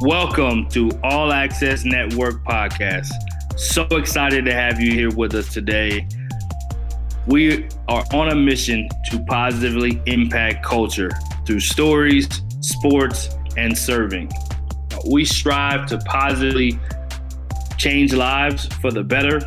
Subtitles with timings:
[0.00, 3.10] Welcome to All Access Network Podcast.
[3.56, 6.06] So excited to have you here with us today.
[7.26, 11.10] We are on a mission to positively impact culture
[11.46, 12.28] through stories,
[12.60, 14.30] sports, and serving.
[15.08, 16.78] We strive to positively
[17.78, 19.40] change lives for the better,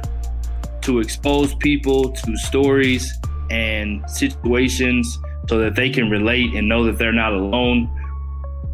[0.81, 3.13] to expose people to stories
[3.51, 5.19] and situations
[5.49, 7.89] so that they can relate and know that they're not alone.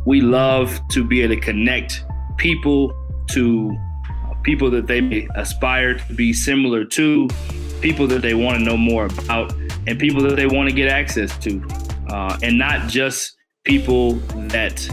[0.06, 2.06] We love to be able to connect
[2.38, 2.94] people
[3.32, 3.78] to
[4.44, 7.30] people that they aspire to be similar to,
[7.82, 9.54] people that they want to know more about,
[9.88, 11.66] and people that they want to get access to.
[12.10, 14.14] Uh, and not just people
[14.50, 14.88] that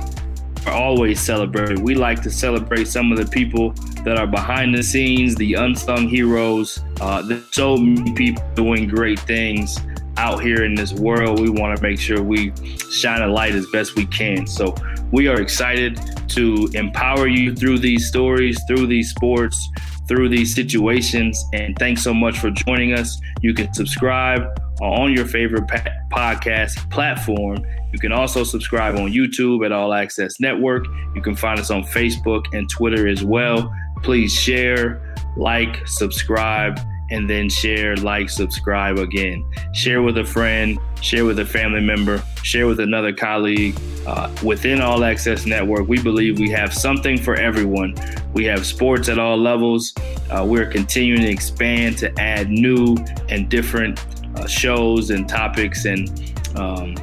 [0.67, 1.81] are always celebrated.
[1.81, 3.73] We like to celebrate some of the people
[4.05, 6.79] that are behind the scenes, the unsung heroes.
[7.01, 9.79] Uh, there's so many people doing great things
[10.17, 11.41] out here in this world.
[11.41, 12.53] We want to make sure we
[12.93, 14.47] shine a light as best we can.
[14.47, 14.75] So
[15.13, 19.69] we are excited to empower you through these stories, through these sports,
[20.09, 21.43] through these situations.
[21.53, 23.21] And thanks so much for joining us.
[23.43, 24.43] You can subscribe
[24.81, 25.67] on your favorite
[26.13, 27.65] podcast platform.
[27.93, 30.87] You can also subscribe on YouTube at All Access Network.
[31.15, 33.73] You can find us on Facebook and Twitter as well.
[34.03, 39.45] Please share, like, subscribe, and then share, like, subscribe again.
[39.73, 43.77] Share with a friend, share with a family member, share with another colleague.
[44.07, 47.95] Uh, within All Access Network, we believe we have something for everyone.
[48.33, 49.93] We have sports at all levels.
[50.31, 52.97] Uh, we're continuing to expand to add new
[53.29, 54.05] and different
[54.37, 56.09] uh, shows and topics and
[56.57, 56.95] um,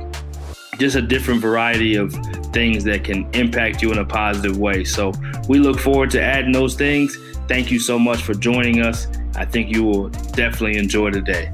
[0.80, 2.14] just a different variety of
[2.54, 4.84] things that can impact you in a positive way.
[4.84, 5.12] So
[5.48, 7.18] we look forward to adding those things.
[7.48, 9.08] Thank you so much for joining us.
[9.38, 11.52] I think you will definitely enjoy the day.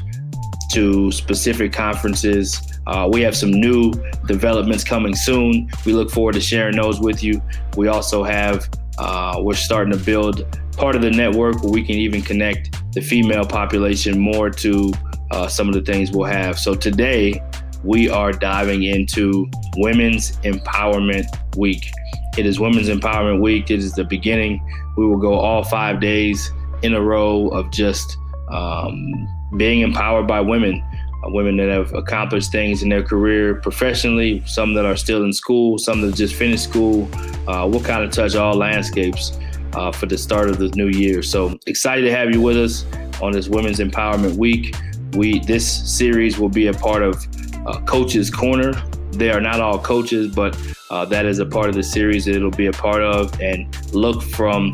[0.73, 2.61] to specific conferences.
[2.85, 3.91] Uh, we have some new
[4.27, 5.67] developments coming soon.
[5.83, 7.41] We look forward to sharing those with you.
[7.75, 11.95] We also have uh, we're starting to build part of the network where we can
[11.95, 14.93] even connect the female population more to
[15.31, 16.57] uh, some of the things we'll have.
[16.57, 17.41] So today,
[17.83, 21.25] we are diving into Women's Empowerment
[21.55, 21.91] Week.
[22.37, 23.71] It is Women's Empowerment Week.
[23.71, 24.61] It is the beginning.
[24.97, 26.51] We will go all five days
[26.81, 28.17] in a row of just
[28.49, 30.83] um, being empowered by women
[31.23, 35.33] uh, women that have accomplished things in their career professionally, some that are still in
[35.33, 37.09] school, some that just finished school.
[37.47, 39.37] Uh, we'll kind of touch all landscapes
[39.73, 41.21] uh, for the start of the new year.
[41.21, 42.85] So excited to have you with us
[43.21, 44.75] on this Women's Empowerment Week.
[45.13, 47.25] We this series will be a part of
[47.65, 48.73] uh, Coaches Corner.
[49.11, 50.57] They are not all coaches, but
[50.89, 53.39] uh, that is a part of the series that it'll be a part of.
[53.41, 54.71] And look from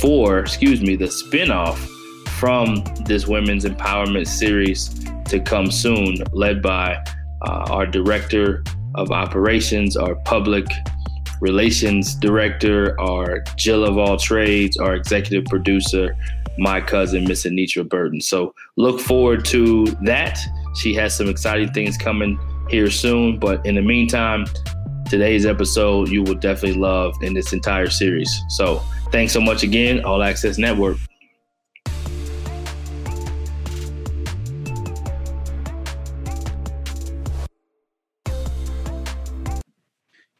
[0.00, 1.78] for, excuse me, the spinoff
[2.38, 4.88] from this Women's Empowerment series
[5.26, 6.94] to come soon, led by
[7.42, 8.64] uh, our director
[8.94, 10.66] of operations, our public
[11.42, 16.16] relations director, our Jill of all trades, our executive producer,
[16.56, 18.20] my cousin, Miss Anitra Burton.
[18.20, 20.38] So look forward to that.
[20.76, 22.38] She has some exciting things coming
[22.70, 23.38] here soon.
[23.38, 24.46] But in the meantime,
[25.10, 28.32] today's episode you will definitely love in this entire series.
[28.50, 28.80] So
[29.10, 30.96] thanks so much again, All Access Network.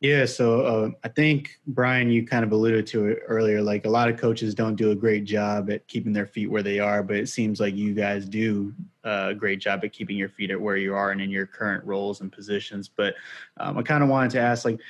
[0.02, 3.62] Yeah, so uh, I think Brian, you kind of alluded to it earlier.
[3.62, 6.64] Like a lot of coaches don't do a great job at keeping their feet where
[6.64, 10.28] they are, but it seems like you guys do a great job at keeping your
[10.28, 12.88] feet at where you are and in your current roles and positions.
[12.88, 13.14] But
[13.58, 14.80] um, I kind of wanted to ask, like,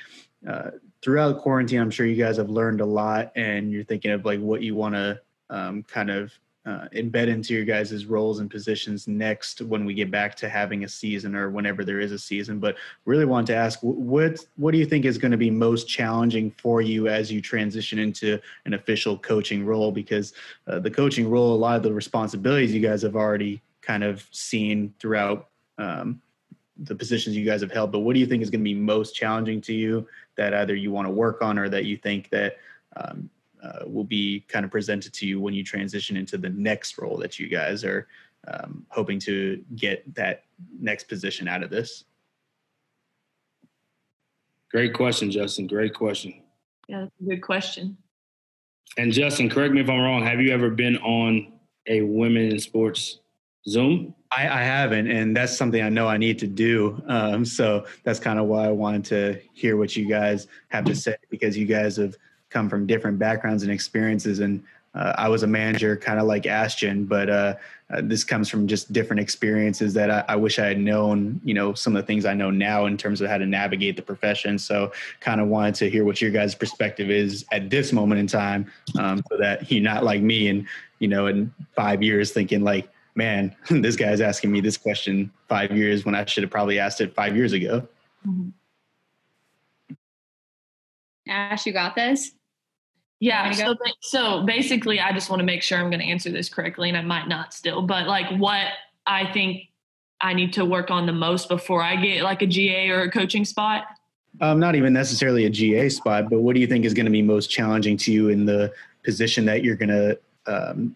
[0.49, 0.71] uh,
[1.03, 4.39] throughout quarantine, I'm sure you guys have learned a lot, and you're thinking of like
[4.39, 5.21] what you want to
[5.51, 6.33] um, kind of
[6.65, 10.85] uh, embed into your guys' roles and positions next when we get back to having
[10.85, 12.59] a season or whenever there is a season.
[12.59, 15.89] But really want to ask what what do you think is going to be most
[15.89, 19.91] challenging for you as you transition into an official coaching role?
[19.91, 20.33] Because
[20.67, 24.25] uh, the coaching role, a lot of the responsibilities you guys have already kind of
[24.31, 26.21] seen throughout um,
[26.77, 27.91] the positions you guys have held.
[27.91, 30.07] But what do you think is going to be most challenging to you
[30.37, 32.57] that either you want to work on or that you think that
[32.95, 33.29] um,
[33.63, 37.17] uh, will be kind of presented to you when you transition into the next role
[37.17, 38.07] that you guys are
[38.47, 40.43] um, hoping to get that
[40.79, 42.03] next position out of this?
[44.71, 45.67] Great question, Justin.
[45.67, 46.41] Great question.
[46.87, 47.97] Yeah, that's a good question.
[48.97, 50.23] And Justin, correct me if I'm wrong.
[50.23, 51.53] Have you ever been on
[51.87, 53.19] a women in sports
[53.67, 54.13] Zoom?
[54.31, 57.01] I, I haven't, and that's something I know I need to do.
[57.07, 60.95] Um, so that's kind of why I wanted to hear what you guys have to
[60.95, 62.15] say because you guys have
[62.53, 64.39] come from different backgrounds and experiences.
[64.39, 64.63] And
[64.95, 67.55] uh, I was a manager, kind of like Ashton, but uh,
[67.91, 71.41] uh, this comes from just different experiences that I, I, wish I had known.
[71.43, 73.95] You know, some of the things I know now in terms of how to navigate
[73.95, 74.59] the profession.
[74.59, 78.27] So, kind of wanted to hear what your guys' perspective is at this moment in
[78.27, 80.67] time, um, so that you're not like me and
[80.99, 85.71] you know, in five years thinking like, man, this guy's asking me this question five
[85.71, 87.87] years when I should have probably asked it five years ago.
[88.25, 88.49] Mm-hmm.
[91.27, 92.31] Ash, you got this?
[93.23, 93.51] Yeah.
[93.51, 96.89] So, so basically, I just want to make sure I'm going to answer this correctly,
[96.89, 98.67] and I might not still, but like what
[99.07, 99.69] I think
[100.19, 103.11] I need to work on the most before I get like a GA or a
[103.11, 103.85] coaching spot.
[104.41, 107.11] Um, not even necessarily a GA spot, but what do you think is going to
[107.11, 108.73] be most challenging to you in the
[109.05, 110.93] position that you're going to um,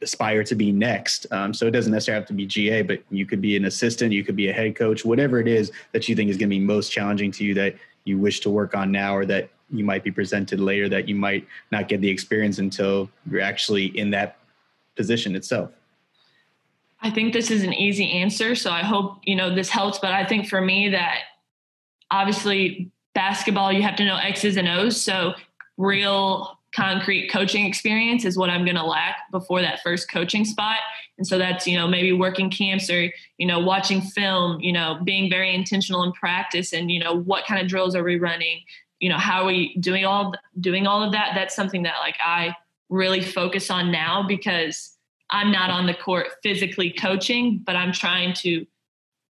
[0.00, 1.26] aspire to be next.
[1.30, 4.12] Um, so it doesn't necessarily have to be GA, but you could be an assistant,
[4.12, 6.56] you could be a head coach, whatever it is that you think is going to
[6.56, 7.74] be most challenging to you that
[8.04, 11.14] you wish to work on now or that you might be presented later that you
[11.14, 14.38] might not get the experience until you're actually in that
[14.96, 15.70] position itself.
[17.02, 19.98] I think this is an easy answer, so I hope you know this helps.
[19.98, 21.20] But I think for me that
[22.10, 25.00] obviously basketball, you have to know X's and O's.
[25.00, 25.34] So
[25.78, 30.78] real concrete coaching experience is what I'm going to lack before that first coaching spot.
[31.18, 35.00] And so that's, you know, maybe working camps or, you know, watching film, you know,
[35.04, 38.60] being very intentional in practice and, you know, what kind of drills are we running?
[39.00, 41.32] You know, how are we doing all doing all of that?
[41.34, 42.54] That's something that like I
[42.88, 44.96] really focus on now because
[45.30, 48.66] I'm not on the court physically coaching, but I'm trying to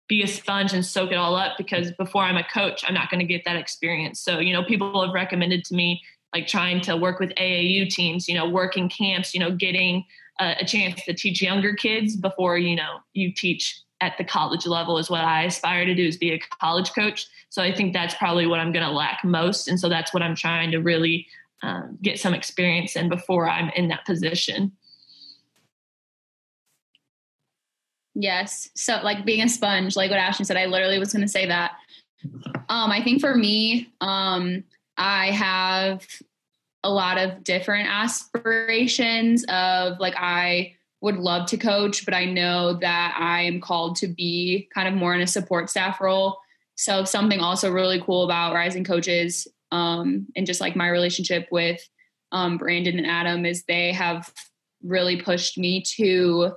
[0.08, 3.10] be a sponge and soak it all up because before I'm a coach, I'm not
[3.10, 4.20] going to get that experience.
[4.20, 6.02] So, you know, people have recommended to me
[6.34, 10.04] like trying to work with AAU teams, you know, working camps, you know, getting
[10.40, 14.66] a, a chance to teach younger kids before, you know, you teach at the college
[14.66, 17.28] level is what I aspire to do is be a college coach.
[17.54, 19.68] So I think that's probably what I'm going to lack most.
[19.68, 21.28] And so that's what I'm trying to really
[21.62, 24.72] um, get some experience in before I'm in that position.
[28.16, 28.72] Yes.
[28.74, 31.46] So like being a sponge, like what Ashton said, I literally was going to say
[31.46, 31.74] that.
[32.70, 34.64] Um, I think for me, um,
[34.98, 36.08] I have
[36.84, 42.74] a lot of different aspirations of like I would love to coach, but I know
[42.74, 46.40] that I am called to be kind of more in a support staff role.
[46.76, 51.82] So something also really cool about rising coaches um, and just like my relationship with
[52.32, 54.32] um, Brandon and Adam is they have
[54.84, 56.52] really pushed me to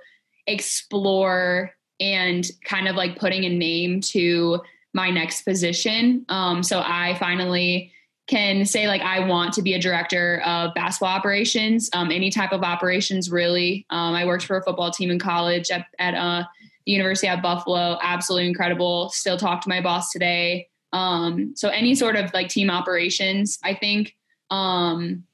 [0.47, 4.61] explore and kind of like putting a name to
[4.93, 6.25] my next position.
[6.29, 7.93] Um, so I finally
[8.27, 12.53] can say like I want to be a director of basketball operations, um, any type
[12.53, 13.87] of operations really.
[13.91, 16.45] Um, I worked for a football team in college at, at uh,
[16.87, 17.99] the University of Buffalo.
[18.03, 19.11] Absolutely incredible.
[19.11, 20.69] Still talk to my boss today.
[20.93, 24.17] Um, so any sort of like team operations, I think
[24.51, 25.25] um,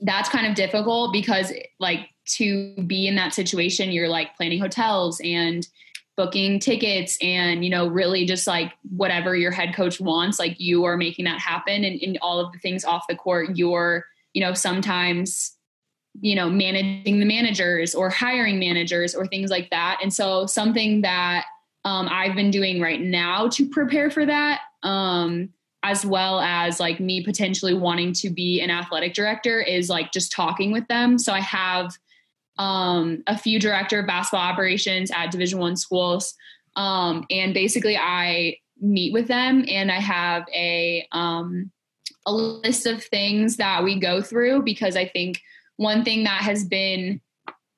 [0.00, 5.20] that's kind of difficult because like to be in that situation, you're like planning hotels
[5.24, 5.66] and
[6.18, 10.84] booking tickets and you know really just like whatever your head coach wants like you
[10.84, 14.40] are making that happen and in all of the things off the court you're you
[14.42, 15.56] know sometimes
[16.20, 19.98] you know managing the managers or hiring managers or things like that.
[20.02, 21.44] And so something that
[21.84, 25.50] um, i've been doing right now to prepare for that um,
[25.82, 30.32] as well as like me potentially wanting to be an athletic director is like just
[30.32, 31.18] talking with them.
[31.18, 31.96] So i have
[32.58, 36.34] um, a few director of basketball operations at Division One schools,
[36.76, 41.70] um, and basically I meet with them and I have a um,
[42.26, 45.40] a list of things that we go through because I think
[45.76, 47.20] one thing that has been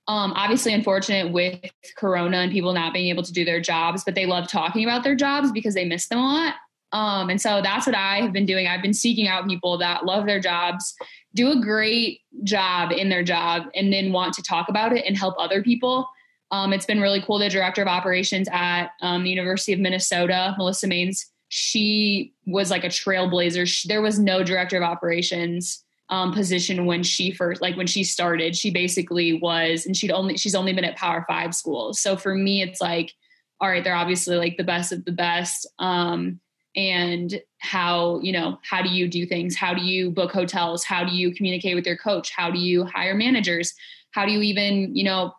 [0.08, 1.60] um, obviously unfortunate with
[1.96, 5.04] Corona and people not being able to do their jobs, but they love talking about
[5.04, 6.54] their jobs because they miss them a lot.
[6.92, 8.66] Um, and so that's what I have been doing.
[8.66, 10.94] I've been seeking out people that love their jobs,
[11.34, 15.16] do a great job in their job, and then want to talk about it and
[15.16, 16.08] help other people.
[16.50, 17.38] Um, it's been really cool.
[17.38, 22.84] The director of operations at um, the University of Minnesota, Melissa Maines, she was like
[22.84, 23.66] a trailblazer.
[23.66, 28.02] She, there was no director of operations um, position when she first, like when she
[28.02, 28.56] started.
[28.56, 32.00] She basically was, and she'd only she's only been at Power Five schools.
[32.00, 33.12] So for me, it's like,
[33.60, 35.68] all right, they're obviously like the best of the best.
[35.78, 36.40] Um,
[36.77, 39.57] and how you know how do you do things?
[39.57, 40.85] How do you book hotels?
[40.85, 42.33] How do you communicate with your coach?
[42.35, 43.75] How do you hire managers?
[44.12, 45.35] How do you even you know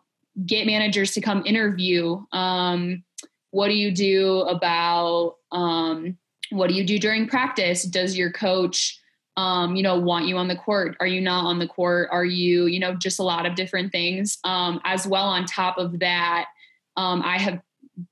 [0.46, 2.22] get managers to come interview?
[2.32, 3.04] Um,
[3.50, 6.16] what do you do about um,
[6.50, 7.84] what do you do during practice?
[7.84, 8.98] Does your coach
[9.36, 10.96] um, you know want you on the court?
[11.00, 12.08] Are you not on the court?
[12.12, 15.78] Are you you know just a lot of different things um, as well on top
[15.78, 16.46] of that
[16.96, 17.60] um, i have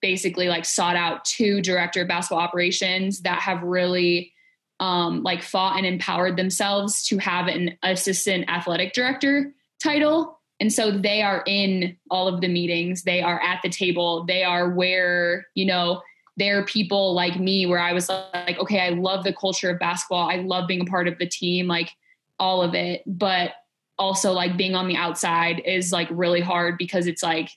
[0.00, 4.32] basically like sought out two director of basketball operations that have really
[4.80, 10.38] um, like fought and empowered themselves to have an assistant athletic director title.
[10.59, 14.44] And so they are in all of the meetings, they are at the table, they
[14.44, 16.02] are where, you know,
[16.37, 19.78] there are people like me where I was like, okay, I love the culture of
[19.78, 20.30] basketball.
[20.30, 21.90] I love being a part of the team, like
[22.38, 23.02] all of it.
[23.06, 23.52] But
[23.99, 27.50] also like being on the outside is like really hard because it's like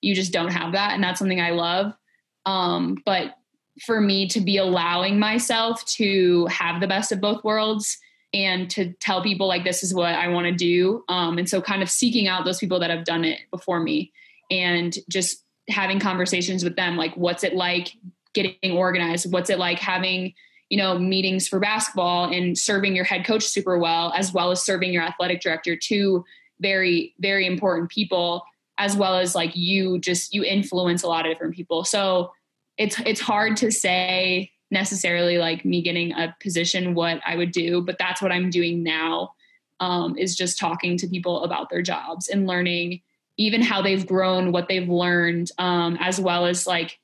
[0.00, 1.92] you just don't have that and that's something i love.
[2.46, 3.34] Um, but
[3.84, 7.98] for me to be allowing myself to have the best of both worlds
[8.32, 11.60] and to tell people like this is what i want to do um, and so
[11.60, 14.12] kind of seeking out those people that have done it before me
[14.50, 17.92] and just having conversations with them like what's it like
[18.34, 19.32] getting organized?
[19.32, 20.34] What's it like having
[20.68, 24.62] you know meetings for basketball and serving your head coach super well as well as
[24.62, 26.26] serving your athletic director two
[26.60, 28.44] very very important people
[28.78, 31.84] as well as like you just you influence a lot of different people.
[31.84, 32.32] So
[32.78, 37.82] it's it's hard to say necessarily like me getting a position what i would do
[37.82, 39.32] but that's what i'm doing now
[39.80, 43.00] um, is just talking to people about their jobs and learning
[43.36, 46.98] even how they've grown what they've learned um, as well as like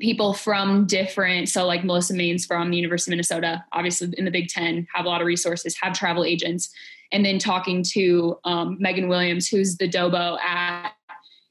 [0.00, 4.30] people from different so like melissa maines from the university of minnesota obviously in the
[4.30, 6.70] big ten have a lot of resources have travel agents
[7.12, 10.95] and then talking to um, megan williams who's the dobo at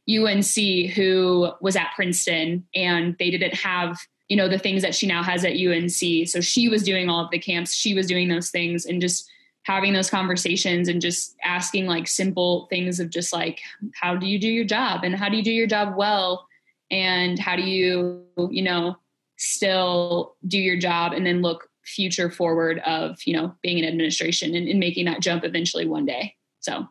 [0.10, 3.98] UNC who was at Princeton and they didn't have,
[4.28, 6.28] you know, the things that she now has at UNC.
[6.28, 9.30] So she was doing all of the camps, she was doing those things and just
[9.64, 13.60] having those conversations and just asking like simple things of just like,
[14.00, 16.48] how do you do your job and how do you do your job well?
[16.92, 18.96] And how do you, you know,
[19.38, 24.56] still do your job and then look future forward of, you know, being in administration
[24.56, 26.36] and, and making that jump eventually one day.
[26.60, 26.88] So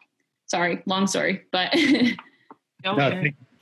[0.47, 1.73] sorry, long story, but
[2.84, 2.96] No,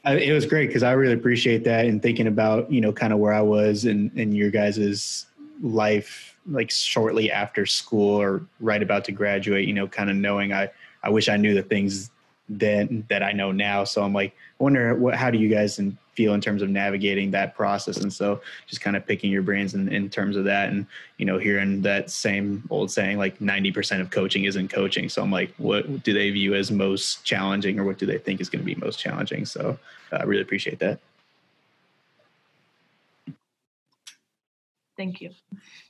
[0.05, 3.19] it was great because I really appreciate that and thinking about you know kind of
[3.19, 5.26] where I was in in your guys's
[5.61, 9.69] life like shortly after school or right about to graduate.
[9.69, 10.71] You know, kind of knowing I
[11.02, 12.11] I wish I knew the things
[12.49, 13.85] then that I know now.
[13.85, 15.79] So I'm like, I wonder what how do you guys
[16.14, 17.99] feel in terms of navigating that process.
[17.99, 20.87] And so just kind of picking your brains in, in terms of that and
[21.19, 25.09] you know hearing that same old saying like 90% of coaching isn't coaching.
[25.09, 28.40] So i'm like what do they view as most challenging or what do they think
[28.40, 29.47] is going to be most challenging?
[29.47, 29.78] So
[30.12, 30.99] uh, i really appreciate that.
[34.97, 35.31] Thank you.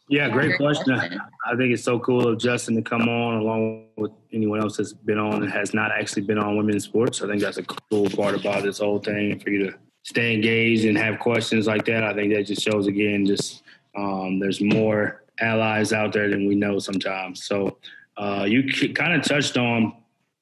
[0.09, 0.93] Yeah, great question.
[0.93, 4.93] I think it's so cool of Justin to come on along with anyone else that's
[4.93, 7.23] been on and has not actually been on women's sports.
[7.23, 10.85] I think that's a cool part about this whole thing for you to stay engaged
[10.85, 13.63] and have questions like that, I think that just shows again just
[13.97, 17.45] um, there's more allies out there than we know sometimes.
[17.45, 17.79] So
[18.17, 19.95] uh, you kind of touched on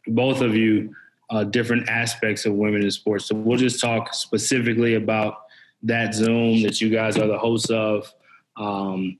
[0.06, 0.94] both of you
[1.30, 3.26] uh, different aspects of women in sports.
[3.26, 5.44] So we'll just talk specifically about
[5.82, 8.12] that Zoom that you guys are the hosts of.
[8.56, 9.18] Um,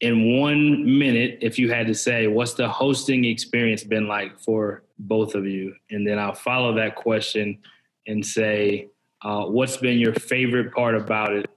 [0.00, 4.82] in one minute, if you had to say, what's the hosting experience been like for
[4.98, 5.74] both of you?
[5.90, 7.58] And then I'll follow that question
[8.06, 8.88] and say,
[9.22, 11.50] uh, what's been your favorite part about it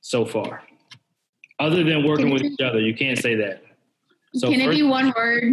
[0.00, 0.62] so far?
[1.58, 3.62] Other than working can with each other, you can't say that.
[4.34, 5.44] So can first, it be one word?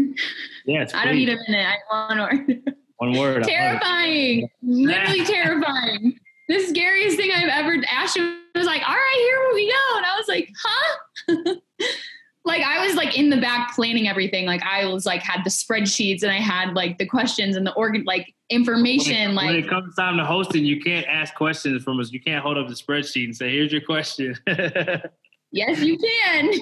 [0.66, 1.68] Yeah, I don't need a minute.
[1.90, 2.74] I one word.
[2.98, 3.44] One word.
[3.44, 4.50] terrifying.
[4.64, 6.20] Literally terrifying.
[6.48, 7.84] The scariest thing I've ever.
[7.92, 11.56] Ashton was like, "All right, here we go," and I was like, "Huh."
[12.48, 14.46] like I was like in the back planning everything.
[14.46, 17.74] Like I was like had the spreadsheets and I had like the questions and the
[17.74, 19.14] organ like information.
[19.14, 22.12] When it, like when it comes time to hosting, you can't ask questions from us.
[22.12, 24.36] You can't hold up the spreadsheet and say, "Here's your question."
[25.52, 26.54] yes, you can.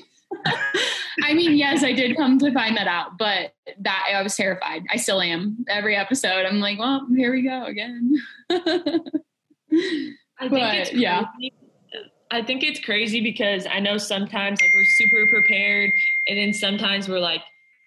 [1.24, 4.84] I mean, yes, I did come to find that out, but that I was terrified.
[4.92, 5.66] I still am.
[5.70, 8.16] Every episode, I'm like, well, here we go again.
[8.52, 8.58] I
[10.40, 11.04] think but, it's crazy.
[11.04, 11.24] yeah.
[12.36, 15.92] I think it's crazy because I know sometimes like we're super prepared
[16.28, 17.42] and then sometimes we're like,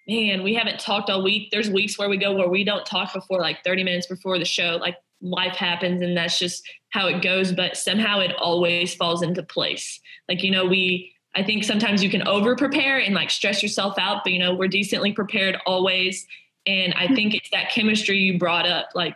[0.07, 1.49] man, we haven't talked all week.
[1.51, 4.45] There's weeks where we go where we don't talk before like 30 minutes before the
[4.45, 4.77] show.
[4.81, 9.43] Like life happens and that's just how it goes, but somehow it always falls into
[9.43, 9.99] place.
[10.27, 13.99] Like, you know, we I think sometimes you can over prepare and like stress yourself
[13.99, 16.25] out, but you know, we're decently prepared always.
[16.65, 18.89] And I think it's that chemistry you brought up.
[18.95, 19.15] Like,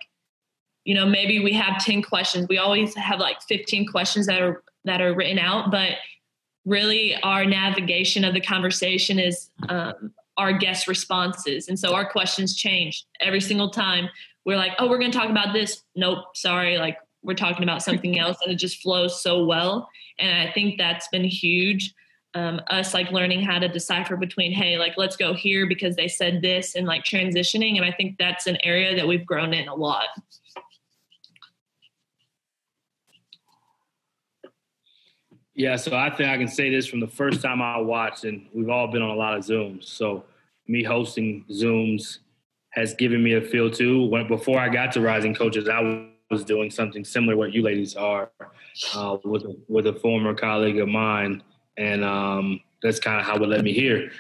[0.86, 2.48] you know, maybe we have 10 questions.
[2.50, 5.92] We always have like 15 questions that are that are written out, but
[6.66, 11.68] really our navigation of the conversation is um, our guest responses.
[11.68, 14.10] And so our questions change every single time.
[14.46, 15.84] We're like, oh, we're going to talk about this.
[15.96, 16.78] Nope, sorry.
[16.78, 18.38] Like we're talking about something else.
[18.44, 19.90] And it just flows so well.
[20.20, 21.94] And I think that's been huge.
[22.36, 26.08] Um, us like learning how to decipher between, hey, like let's go here because they
[26.08, 27.76] said this and like transitioning.
[27.76, 30.06] And I think that's an area that we've grown in a lot.
[35.56, 38.48] Yeah, so I think I can say this from the first time I watched, and
[38.54, 39.86] we've all been on a lot of Zooms.
[39.86, 40.24] So
[40.68, 42.20] me hosting Zooms
[42.72, 44.06] has given me a feel too.
[44.06, 47.96] When before I got to Rising Coaches, I was doing something similar what you ladies
[47.96, 48.32] are
[48.96, 51.44] uh, with a, with a former colleague of mine,
[51.78, 54.12] and um, that's kind of how it led me here.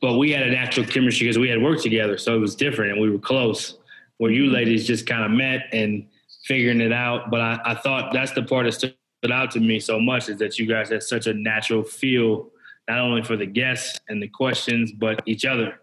[0.00, 2.92] But we had a natural chemistry because we had worked together, so it was different,
[2.92, 3.78] and we were close.
[4.18, 6.06] Where you ladies just kind of met and
[6.46, 7.30] figuring it out.
[7.30, 8.96] But I, I thought that's the part that stood
[9.30, 12.50] out to me so much is that you guys had such a natural feel,
[12.88, 15.80] not only for the guests and the questions, but each other.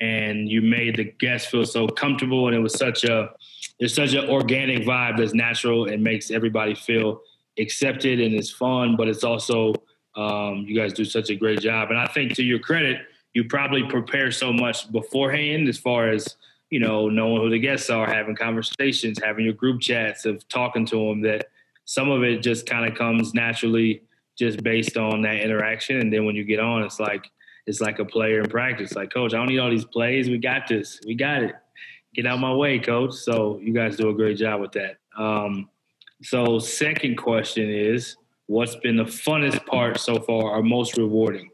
[0.00, 3.30] And you made the guests feel so comfortable, and it was such a
[3.78, 7.20] there's such an organic vibe that's natural and makes everybody feel
[7.58, 9.74] accepted and it's fun, but it's also
[10.16, 11.90] um, you guys do such a great job.
[11.90, 13.00] And I think to your credit,
[13.34, 16.36] you probably prepare so much beforehand as far as
[16.70, 20.86] you know knowing who the guests are, having conversations, having your group chats of talking
[20.86, 21.46] to them that
[21.92, 24.02] some of it just kind of comes naturally
[24.38, 25.98] just based on that interaction.
[25.98, 27.30] And then when you get on, it's like
[27.66, 28.94] it's like a player in practice.
[28.94, 30.30] Like, coach, I don't need all these plays.
[30.30, 31.00] We got this.
[31.06, 31.54] We got it.
[32.14, 33.12] Get out of my way, coach.
[33.12, 34.96] So you guys do a great job with that.
[35.18, 35.68] Um,
[36.22, 41.50] so second question is, what's been the funnest part so far or most rewarding?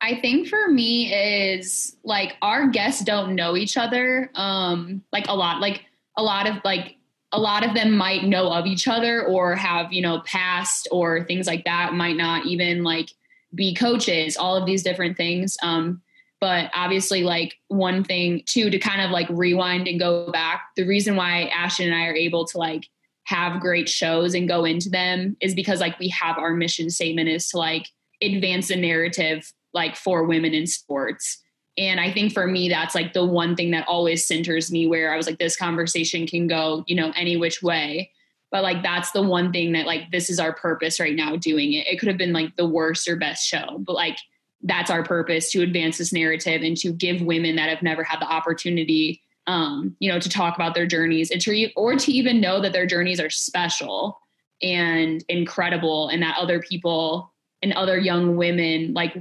[0.00, 5.34] I think for me is like our guests don't know each other um like a
[5.34, 5.60] lot.
[5.60, 6.96] Like a lot of like
[7.32, 11.24] a lot of them might know of each other or have you know past or
[11.24, 13.10] things like that might not even like
[13.54, 15.56] be coaches all of these different things.
[15.62, 16.02] Um
[16.40, 20.86] but obviously like one thing too to kind of like rewind and go back the
[20.86, 22.88] reason why ashton and i are able to like
[23.24, 27.28] have great shows and go into them is because like we have our mission statement
[27.28, 27.88] is to like
[28.22, 31.42] advance the narrative like for women in sports
[31.78, 35.12] and I think for me, that's like the one thing that always centers me where
[35.12, 38.10] I was like, this conversation can go, you know, any which way.
[38.50, 41.72] But like, that's the one thing that like, this is our purpose right now doing
[41.72, 41.86] it.
[41.86, 44.18] It could have been like the worst or best show, but like,
[44.62, 48.20] that's our purpose to advance this narrative and to give women that have never had
[48.20, 52.40] the opportunity, um, you know, to talk about their journeys and to, or to even
[52.40, 54.18] know that their journeys are special
[54.60, 59.16] and incredible and that other people and other young women like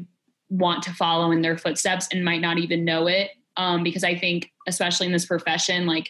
[0.49, 3.31] want to follow in their footsteps and might not even know it.
[3.57, 6.09] Um, because I think, especially in this profession, like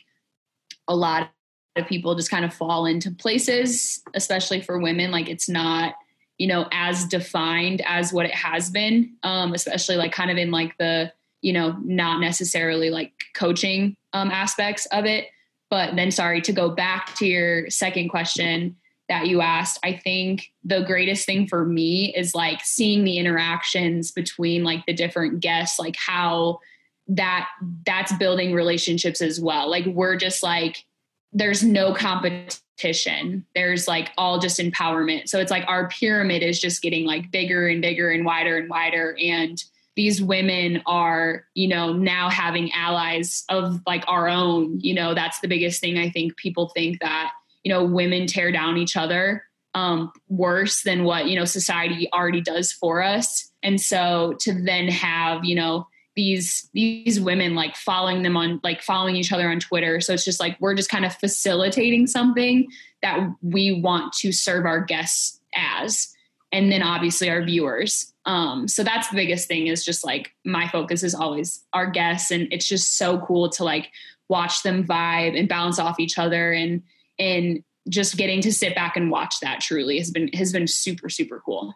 [0.88, 1.30] a lot
[1.75, 5.12] of people just kind of fall into places, especially for women.
[5.12, 5.95] Like it's not,
[6.38, 10.52] you know, as defined as what it has been, um, especially like kind of in
[10.52, 15.28] like the, you know, not necessarily like coaching um, aspects of it.
[15.69, 18.75] But then, sorry, to go back to your second question,
[19.09, 24.11] that you asked, I think the greatest thing for me is like seeing the interactions
[24.11, 26.59] between like the different guests, like how
[27.07, 27.49] that
[27.85, 29.69] that's building relationships as well.
[29.69, 30.85] Like we're just like
[31.33, 33.45] there's no competition.
[33.53, 35.27] There's like all just empowerment.
[35.27, 38.69] So it's like our pyramid is just getting like bigger and bigger and wider and
[38.69, 39.61] wider and
[39.95, 45.41] these women are, you know, now having allies of like our own, you know, that's
[45.41, 47.33] the biggest thing I think people think that
[47.69, 49.43] you know women tear down each other
[49.75, 53.51] um, worse than what you know society already does for us.
[53.62, 58.82] And so to then have you know these these women like following them on like
[58.82, 60.01] following each other on twitter.
[60.01, 62.67] So it's just like we're just kind of facilitating something
[63.03, 66.12] that we want to serve our guests as
[66.51, 68.12] and then obviously our viewers.
[68.25, 72.32] Um so that's the biggest thing is just like my focus is always our guests.
[72.32, 73.91] And it's just so cool to like
[74.27, 76.82] watch them vibe and bounce off each other and
[77.19, 81.10] and just getting to sit back and watch that truly has been has been super
[81.10, 81.73] super cool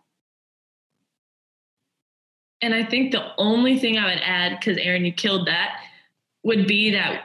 [2.61, 5.79] and i think the only thing i would add because aaron you killed that
[6.43, 7.23] would be that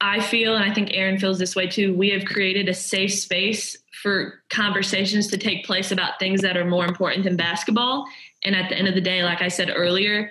[0.00, 3.12] I feel, and I think Aaron feels this way too, we have created a safe
[3.14, 8.06] space for conversations to take place about things that are more important than basketball.
[8.44, 10.30] And at the end of the day, like I said earlier,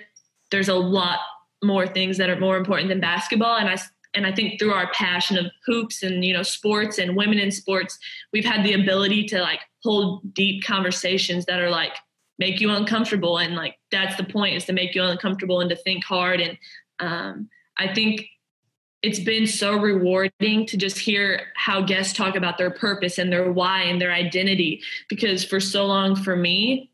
[0.50, 1.18] there's a lot
[1.62, 3.56] more things that are more important than basketball.
[3.56, 3.78] And I
[4.14, 7.50] and I think through our passion of hoops and you know sports and women in
[7.50, 7.98] sports,
[8.32, 11.92] we've had the ability to like hold deep conversations that are like
[12.38, 13.38] make you uncomfortable.
[13.38, 16.40] And like that's the point is to make you uncomfortable and to think hard.
[16.40, 16.58] And
[17.00, 18.26] um, I think
[19.02, 23.52] it's been so rewarding to just hear how guests talk about their purpose and their
[23.52, 24.82] why and their identity.
[25.08, 26.90] Because for so long for me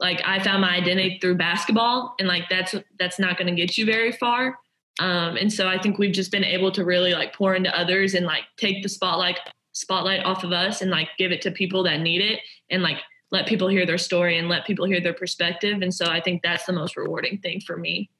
[0.00, 2.14] like i found my identity through basketball.
[2.18, 4.56] And like that's that's not going to get you very far
[4.98, 8.14] um, and so i think we've just been able to really like pour into others
[8.14, 9.38] and like take the spotlight
[9.72, 12.98] spotlight off of us and like give it to people that need it and like
[13.30, 16.42] let people hear their story and let people hear their perspective and so i think
[16.42, 18.10] that's the most rewarding thing for me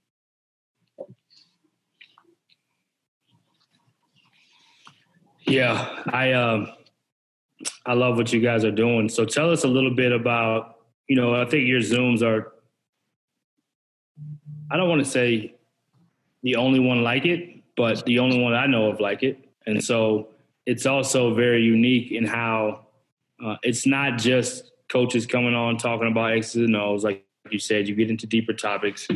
[5.48, 6.70] Yeah, I um,
[7.86, 9.08] I love what you guys are doing.
[9.08, 10.76] So tell us a little bit about,
[11.08, 12.52] you know, I think your Zooms are.
[14.70, 15.54] I don't want to say
[16.48, 19.84] the only one like it, but the only one I know of like it, and
[19.84, 20.28] so
[20.64, 22.86] it's also very unique in how
[23.44, 27.86] uh, it's not just coaches coming on talking about X's and O's, like you said.
[27.86, 29.06] You get into deeper topics.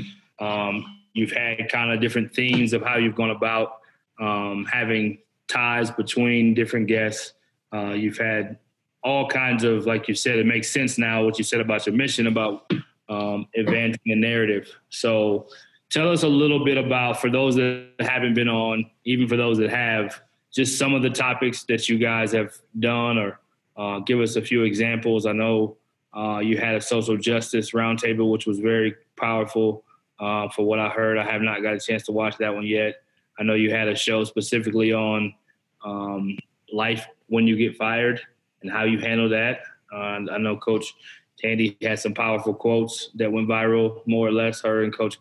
[0.41, 3.79] Um, you've had kind of different themes of how you've gone about
[4.21, 5.19] um, having
[5.49, 7.33] ties between different guests.
[7.75, 8.59] Uh, you've had
[9.03, 11.95] all kinds of, like you said, it makes sense now what you said about your
[11.95, 12.71] mission about
[13.09, 14.69] um, advancing a narrative.
[14.91, 15.49] So
[15.93, 19.59] tell us a little bit about, for those that haven't been on, even for those
[19.59, 23.41] that have, just some of the topics that you guys have done or
[23.77, 25.27] uh, give us a few examples.
[25.27, 25.77] I know
[26.17, 29.85] uh, you had a social justice roundtable, which was very powerful.
[30.19, 32.67] Uh, for what I heard, I have not got a chance to watch that one
[32.67, 33.03] yet.
[33.39, 35.35] I know you had a show specifically on
[35.85, 36.39] um,
[36.73, 38.21] life when you get fired
[38.63, 39.61] and how you handle that.
[39.93, 40.95] Uh, I know Coach
[41.39, 44.61] Tandy had some powerful quotes that went viral, more or less.
[44.63, 45.19] Her and Coach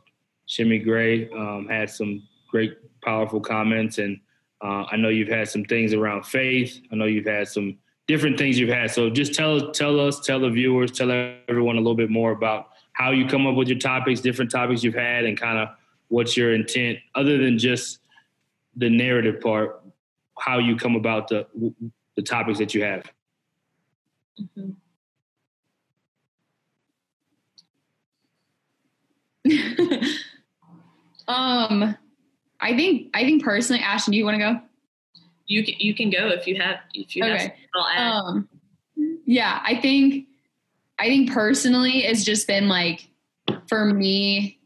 [0.51, 3.99] Shimmy Gray um, had some great, powerful comments.
[3.99, 4.19] And
[4.61, 6.77] uh, I know you've had some things around faith.
[6.91, 8.91] I know you've had some different things you've had.
[8.91, 11.09] So just tell tell us, tell the viewers, tell
[11.47, 14.83] everyone a little bit more about how you come up with your topics, different topics
[14.83, 15.69] you've had, and kind of
[16.09, 17.99] what's your intent, other than just
[18.75, 19.81] the narrative part
[20.37, 21.47] how you come about the
[22.17, 23.09] the topics that you have.
[24.37, 24.71] Mm-hmm.
[31.31, 31.97] um,
[32.59, 34.61] I think I think personally, Ashton, do you want to go?
[35.47, 37.53] You can you can go if you have if you okay.
[37.95, 38.23] have.
[38.25, 38.49] Um,
[39.25, 40.27] yeah, I think
[40.99, 43.07] I think personally, it's just been like
[43.67, 44.59] for me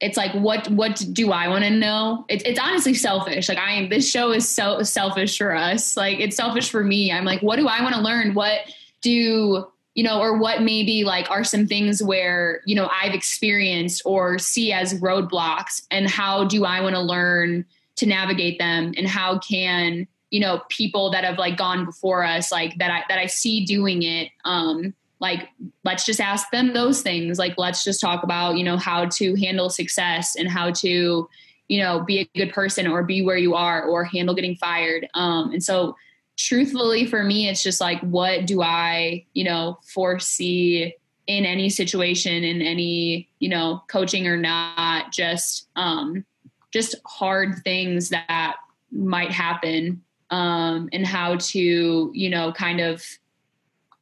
[0.00, 2.24] it's like what what do I want to know?
[2.28, 3.48] It's it's honestly selfish.
[3.48, 5.96] Like I am this show is so selfish for us.
[5.96, 7.12] Like it's selfish for me.
[7.12, 8.34] I'm like, what do I want to learn?
[8.34, 8.60] What
[9.02, 9.66] do
[10.00, 14.38] you know, or what maybe like are some things where, you know, I've experienced or
[14.38, 18.94] see as roadblocks and how do I want to learn to navigate them?
[18.96, 23.04] And how can, you know, people that have like gone before us, like that I
[23.10, 25.50] that I see doing it, um, like
[25.84, 27.38] let's just ask them those things.
[27.38, 31.28] Like let's just talk about you know how to handle success and how to
[31.68, 35.06] you know be a good person or be where you are or handle getting fired.
[35.12, 35.94] Um and so
[36.40, 40.94] truthfully for me it's just like what do i you know foresee
[41.26, 46.24] in any situation in any you know coaching or not just um
[46.72, 48.56] just hard things that
[48.90, 53.04] might happen um and how to you know kind of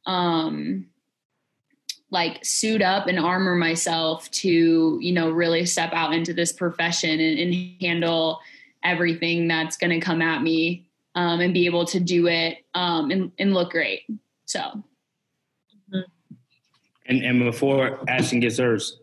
[0.05, 0.85] um
[2.09, 7.19] like suit up and armor myself to you know really step out into this profession
[7.19, 8.39] and, and handle
[8.81, 10.88] everything that's going to come at me
[11.19, 14.01] um, and be able to do it um, and, and look great
[14.45, 14.83] so
[17.05, 18.99] and and before ashton gets hers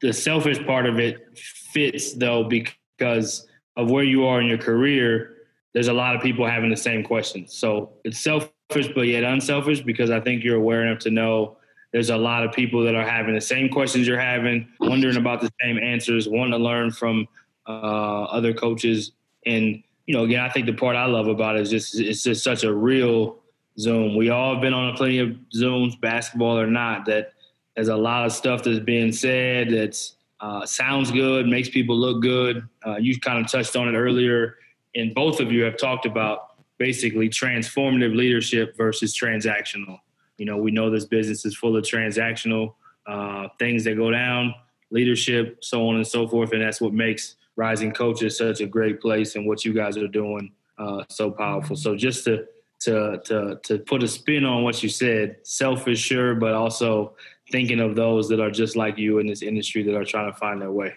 [0.00, 5.36] the selfish part of it fits though because of where you are in your career
[5.72, 9.80] there's a lot of people having the same questions so it's selfish but yet unselfish
[9.80, 11.56] because i think you're aware enough to know
[11.92, 15.40] there's a lot of people that are having the same questions you're having, wondering about
[15.40, 17.26] the same answers, wanting to learn from
[17.66, 19.12] uh, other coaches.
[19.46, 22.22] And you know, again, I think the part I love about it is just it's
[22.22, 23.38] just such a real
[23.78, 24.16] Zoom.
[24.16, 27.04] We all have been on plenty of Zooms, basketball or not.
[27.06, 27.32] That
[27.74, 29.98] there's a lot of stuff that's being said that
[30.40, 32.66] uh, sounds good, makes people look good.
[32.86, 34.56] Uh, you kind of touched on it earlier,
[34.94, 39.98] and both of you have talked about basically transformative leadership versus transactional.
[40.38, 42.74] You know, we know this business is full of transactional
[43.06, 44.54] uh, things that go down,
[44.90, 48.66] leadership, so on and so forth, and that's what makes Rising Coach is such a
[48.66, 51.76] great place, and what you guys are doing uh, so powerful.
[51.76, 52.46] So just to
[52.80, 57.14] to to to put a spin on what you said, selfish, sure, but also
[57.50, 60.38] thinking of those that are just like you in this industry that are trying to
[60.38, 60.94] find their way.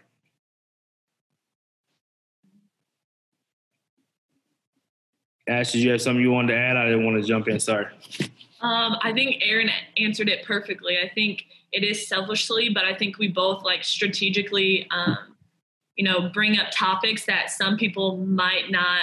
[5.47, 6.77] Ash, did you have something you wanted to add?
[6.77, 7.59] I didn't want to jump in.
[7.59, 7.87] Sorry.
[8.61, 10.97] Um, I think Aaron answered it perfectly.
[10.99, 15.17] I think it is selfishly, but I think we both like strategically, um,
[15.99, 19.01] you know, bring up topics that some people might not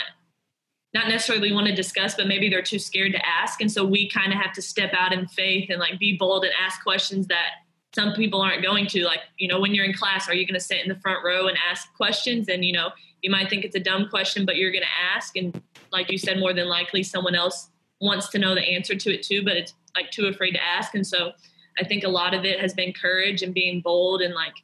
[0.95, 3.61] not necessarily want to discuss, but maybe they're too scared to ask.
[3.61, 6.43] And so we kind of have to step out in faith and like be bold
[6.45, 7.49] and ask questions that
[7.95, 9.05] some people aren't going to.
[9.05, 11.23] Like, you know, when you're in class, are you going to sit in the front
[11.23, 12.49] row and ask questions?
[12.49, 12.89] And, you know,
[13.21, 15.37] you might think it's a dumb question, but you're going to ask.
[15.37, 15.61] And
[15.93, 17.69] like you said, more than likely someone else
[18.01, 20.95] wants to know the answer to it too, but it's like too afraid to ask.
[20.95, 21.33] And so
[21.79, 24.55] I think a lot of it has been courage and being bold and like,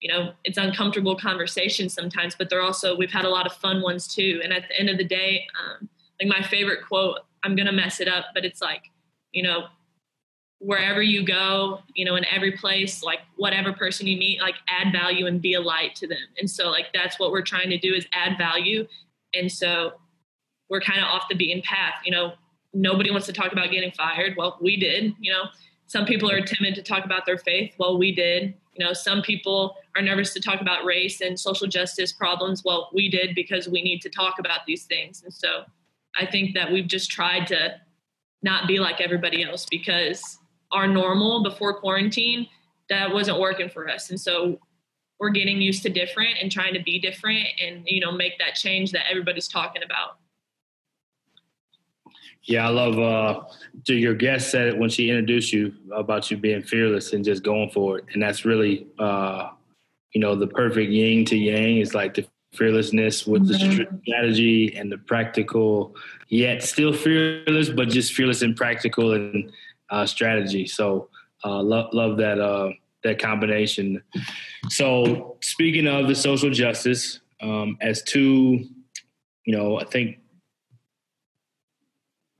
[0.00, 3.82] you know, it's uncomfortable conversations sometimes, but they're also, we've had a lot of fun
[3.82, 4.40] ones too.
[4.44, 5.88] And at the end of the day, um,
[6.20, 8.84] like my favorite quote, I'm to mess it up, but it's like,
[9.32, 9.66] you know,
[10.60, 14.92] wherever you go, you know, in every place, like whatever person you meet, like add
[14.92, 16.18] value and be a light to them.
[16.38, 18.86] And so like that's what we're trying to do is add value.
[19.34, 19.92] And so
[20.68, 21.94] we're kind of off the beaten path.
[22.04, 22.32] You know,
[22.74, 24.34] nobody wants to talk about getting fired.
[24.36, 25.44] Well, we did, you know.
[25.86, 27.74] Some people are timid to talk about their faith.
[27.78, 28.52] Well, we did.
[28.74, 32.62] You know, some people are nervous to talk about race and social justice problems.
[32.64, 35.22] Well, we did because we need to talk about these things.
[35.24, 35.64] And so
[36.16, 37.74] I think that we've just tried to
[38.42, 40.38] not be like everybody else because
[40.72, 42.46] our normal before quarantine
[42.88, 44.58] that wasn't working for us and so
[45.18, 48.54] we're getting used to different and trying to be different and you know make that
[48.54, 50.18] change that everybody's talking about
[52.42, 53.42] yeah i love uh
[53.86, 57.70] your guest said it when she introduced you about you being fearless and just going
[57.70, 59.50] for it and that's really uh
[60.12, 63.78] you know the perfect yin to yang is like the fearlessness with mm-hmm.
[63.78, 65.94] the strategy and the practical
[66.28, 69.50] yet still fearless but just fearless and practical and
[69.90, 70.66] uh, strategy.
[70.66, 71.08] So
[71.44, 72.70] uh, love love that uh,
[73.04, 74.02] that combination.
[74.70, 78.64] So speaking of the social justice, um, as two,
[79.44, 80.18] you know, I think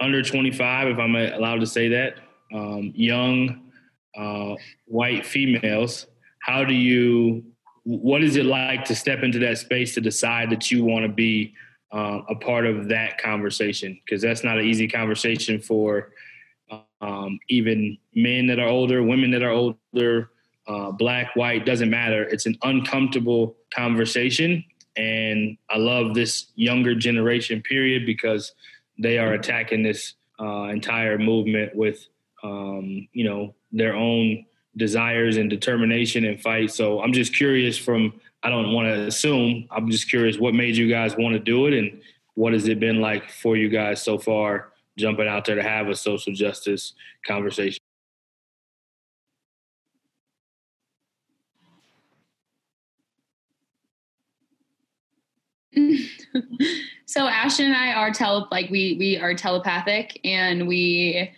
[0.00, 2.14] under 25, if I'm allowed to say that,
[2.52, 3.70] um, young
[4.16, 4.54] uh,
[4.86, 6.06] white females,
[6.40, 7.44] how do you?
[7.88, 11.08] What is it like to step into that space to decide that you want to
[11.08, 11.54] be
[11.90, 13.98] uh, a part of that conversation?
[14.04, 16.10] Because that's not an easy conversation for
[17.00, 20.30] um, even men that are older, women that are older,
[20.66, 22.24] uh, black, white, doesn't matter.
[22.24, 24.62] It's an uncomfortable conversation.
[24.98, 28.52] And I love this younger generation period because
[28.98, 32.06] they are attacking this uh, entire movement with,
[32.42, 34.44] um, you know, their own
[34.78, 36.70] desires and determination and fight.
[36.70, 40.76] So I'm just curious from, I don't want to assume, I'm just curious what made
[40.76, 42.00] you guys want to do it and
[42.34, 45.88] what has it been like for you guys so far jumping out there to have
[45.88, 46.94] a social justice
[47.26, 47.78] conversation.
[57.06, 61.30] so Ashton and I are tele like we we are telepathic and we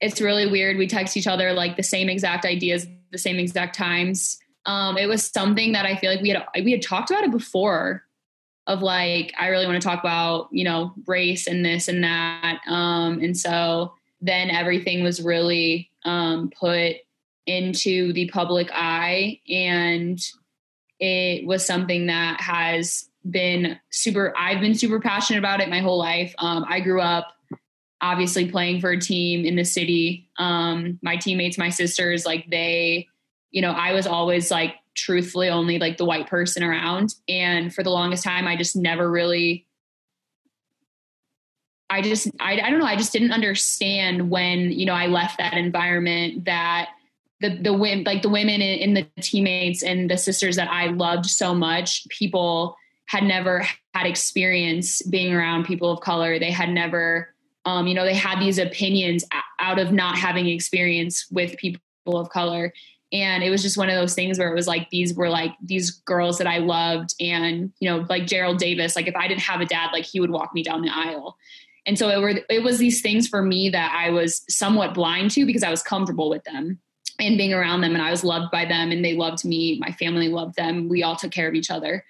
[0.00, 0.76] it's really weird.
[0.76, 4.38] We text each other like the same exact ideas, the same exact times.
[4.66, 7.30] Um, it was something that I feel like we had we had talked about it
[7.30, 8.02] before
[8.66, 12.60] of like I really want to talk about you know race and this and that
[12.66, 16.96] um, and so then everything was really um, put
[17.46, 20.20] into the public eye and
[20.98, 25.98] it was something that has been super I've been super passionate about it my whole
[25.98, 27.35] life um, I grew up
[28.00, 33.06] obviously playing for a team in the city um, my teammates my sisters like they
[33.50, 37.14] you know I was always like truthfully only like the white person around.
[37.28, 39.66] And for the longest time, I just never really,
[41.88, 45.38] I just, I, I don't know, I just didn't understand when, you know, I left
[45.38, 46.88] that environment that
[47.40, 50.86] the, the women, like the women in, in the teammates and the sisters that I
[50.86, 56.38] loved so much, people had never had experience being around people of color.
[56.38, 57.34] They had never,
[57.66, 59.24] um, you know, they had these opinions
[59.58, 62.72] out of not having experience with people of color.
[63.12, 65.52] And it was just one of those things where it was like these were like
[65.62, 69.42] these girls that I loved and you know like Gerald Davis like if I didn't
[69.42, 71.36] have a dad like he would walk me down the aisle.
[71.86, 75.30] And so it were it was these things for me that I was somewhat blind
[75.32, 76.80] to because I was comfortable with them
[77.20, 79.92] and being around them and I was loved by them and they loved me my
[79.92, 82.04] family loved them we all took care of each other.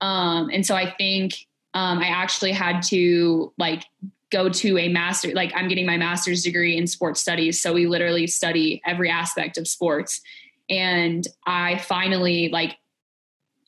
[0.00, 1.34] Um, and so I think
[1.74, 3.84] um, I actually had to like
[4.32, 7.60] go to a master like i'm getting my master's degree in sports studies.
[7.60, 10.20] So we literally study every aspect of sports.
[10.68, 12.76] And i finally like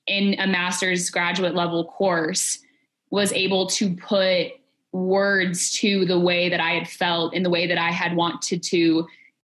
[0.07, 2.59] in a master's graduate level course
[3.11, 4.53] was able to put
[4.93, 8.63] words to the way that I had felt in the way that I had wanted
[8.65, 9.07] to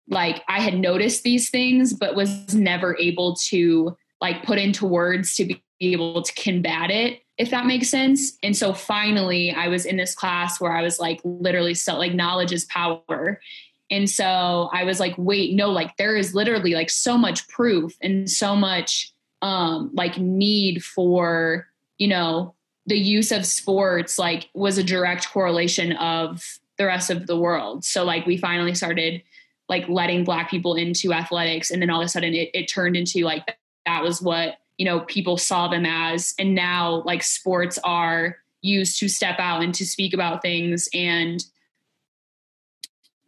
[0.10, 5.36] like I had noticed these things but was never able to like put into words
[5.36, 9.86] to be able to combat it if that makes sense and so finally I was
[9.86, 13.40] in this class where I was like literally so like knowledge is power
[13.90, 17.96] and so I was like wait no like there is literally like so much proof
[18.02, 22.56] and so much um like need for you know
[22.88, 27.84] the use of sports like was a direct correlation of the rest of the world.
[27.84, 29.22] So like we finally started
[29.68, 32.96] like letting black people into athletics and then all of a sudden it, it turned
[32.96, 37.78] into like that was what you know people saw them as and now like sports
[37.84, 41.44] are used to step out and to speak about things and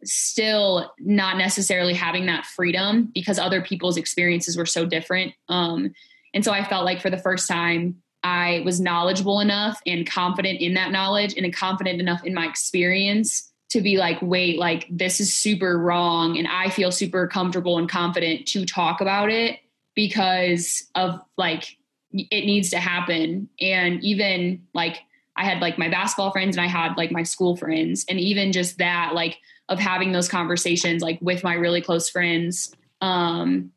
[0.02, 5.92] still not necessarily having that freedom because other people's experiences were so different um
[6.32, 10.60] and so i felt like for the first time I was knowledgeable enough and confident
[10.60, 15.20] in that knowledge and confident enough in my experience to be like, wait, like this
[15.20, 16.36] is super wrong.
[16.36, 19.60] And I feel super comfortable and confident to talk about it
[20.08, 21.76] because of like,
[22.12, 23.48] it needs to happen.
[23.60, 25.00] And even like,
[25.36, 28.04] I had like my basketball friends and I had like my school friends.
[28.08, 29.38] And even just that, like,
[29.70, 33.70] of having those conversations like with my really close friends um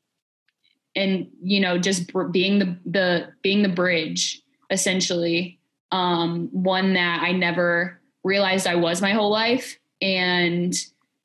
[0.96, 5.60] and you know just being the the being the bridge essentially
[5.92, 10.74] um, one that i never realized i was my whole life and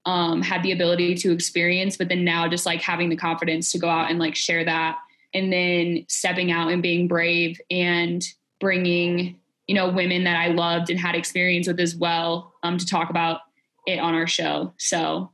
[0.06, 3.78] um, had the ability to experience but then now just like having the confidence to
[3.78, 4.98] go out and like share that
[5.34, 8.24] and then stepping out and being brave and
[8.60, 12.86] bringing you know women that i loved and had experience with as well um, to
[12.86, 13.40] talk about
[13.86, 15.30] it on our show so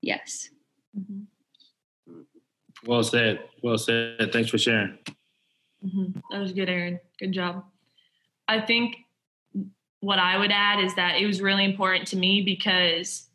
[0.00, 0.48] yes
[0.96, 1.22] mm-hmm.
[2.84, 3.40] Well said.
[3.62, 4.32] Well said.
[4.32, 4.98] Thanks for sharing.
[5.84, 6.18] Mm-hmm.
[6.30, 6.98] That was good, Erin.
[7.18, 7.64] Good job.
[8.48, 8.96] I think
[10.02, 13.28] what I would add is that it was really important to me because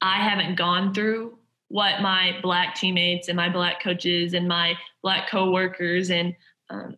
[0.00, 5.28] I haven't gone through what my black teammates and my black coaches and my black
[5.28, 6.34] coworkers and
[6.70, 6.96] um,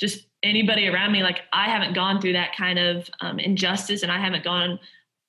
[0.00, 4.10] just anybody around me like I haven't gone through that kind of um, injustice and
[4.10, 4.80] I haven't gone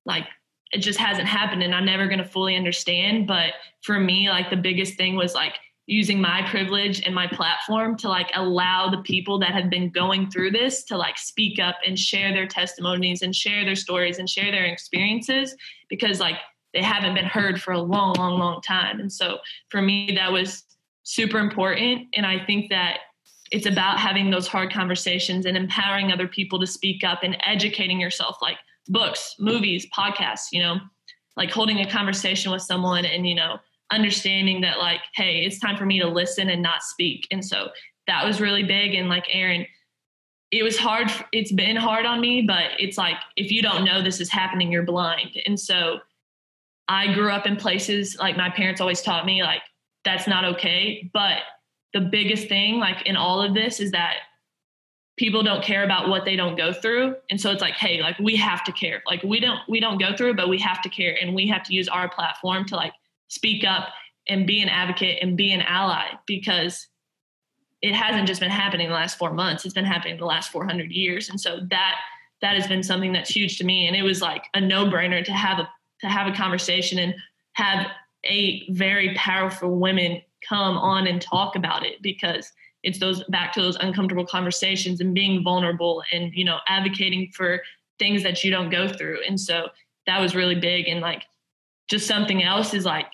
[0.05, 0.25] like
[0.71, 3.27] it just hasn't happened and I'm never going to fully understand.
[3.27, 5.55] But for me like the biggest thing was like
[5.91, 10.31] using my privilege and my platform to like allow the people that have been going
[10.31, 14.29] through this to like speak up and share their testimonies and share their stories and
[14.29, 15.53] share their experiences
[15.89, 16.37] because like
[16.73, 19.01] they haven't been heard for a long long long time.
[19.01, 20.63] And so for me that was
[21.03, 22.07] super important.
[22.15, 22.99] And i think that
[23.51, 27.99] it's about having those hard conversations and empowering other people to speak up and educating
[27.99, 30.77] yourself like books movies podcasts you know
[31.35, 33.59] like holding a conversation with someone and you know
[33.91, 37.27] understanding that like hey it's time for me to listen and not speak.
[37.31, 37.69] And so
[38.07, 38.95] that was really big.
[38.95, 39.65] And like erin
[40.51, 44.01] it was hard it's been hard on me but it's like if you don't know
[44.01, 45.31] this is happening you're blind.
[45.45, 45.99] And so
[46.87, 49.61] i grew up in places like my parents always taught me like
[50.03, 51.09] that's not okay.
[51.13, 51.39] But
[51.93, 54.15] the biggest thing like in all of this is that
[55.17, 57.15] people don't care about what they don't go through.
[57.29, 59.03] And so it's like hey like we have to care.
[59.05, 61.17] Like we don't we don't go through but we have to care.
[61.21, 62.93] And we have to use our platform to like
[63.31, 63.87] speak up
[64.27, 66.87] and be an advocate and be an ally because
[67.81, 69.63] it hasn't just been happening the last four months.
[69.63, 71.29] It's been happening the last 400 years.
[71.29, 71.95] And so that
[72.41, 73.87] that has been something that's huge to me.
[73.87, 75.69] And it was like a no-brainer to have a
[76.01, 77.15] to have a conversation and
[77.53, 77.87] have
[78.25, 82.51] eight very powerful women come on and talk about it because
[82.83, 87.61] it's those back to those uncomfortable conversations and being vulnerable and you know advocating for
[87.97, 89.19] things that you don't go through.
[89.25, 89.69] And so
[90.05, 90.89] that was really big.
[90.89, 91.23] And like
[91.87, 93.07] just something else is like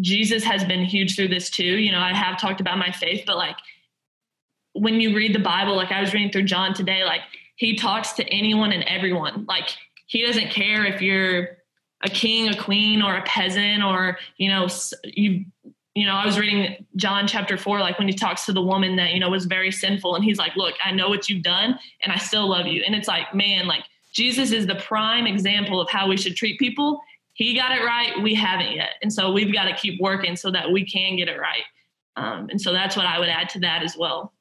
[0.00, 1.64] Jesus has been huge through this too.
[1.64, 3.56] You know, I have talked about my faith, but like
[4.72, 7.22] when you read the Bible, like I was reading through John today, like
[7.56, 9.44] he talks to anyone and everyone.
[9.46, 9.68] Like
[10.06, 11.58] he doesn't care if you're
[12.02, 14.68] a king, a queen, or a peasant, or you know,
[15.04, 15.44] you.
[15.96, 18.94] You know, I was reading John chapter four, like when he talks to the woman
[18.96, 21.78] that you know was very sinful, and he's like, "Look, I know what you've done,
[22.02, 23.82] and I still love you." And it's like, man, like
[24.12, 27.00] Jesus is the prime example of how we should treat people
[27.40, 28.22] he got it right.
[28.22, 28.90] We haven't yet.
[29.02, 31.62] And so we've got to keep working so that we can get it right.
[32.14, 34.34] Um, and so that's what I would add to that as well.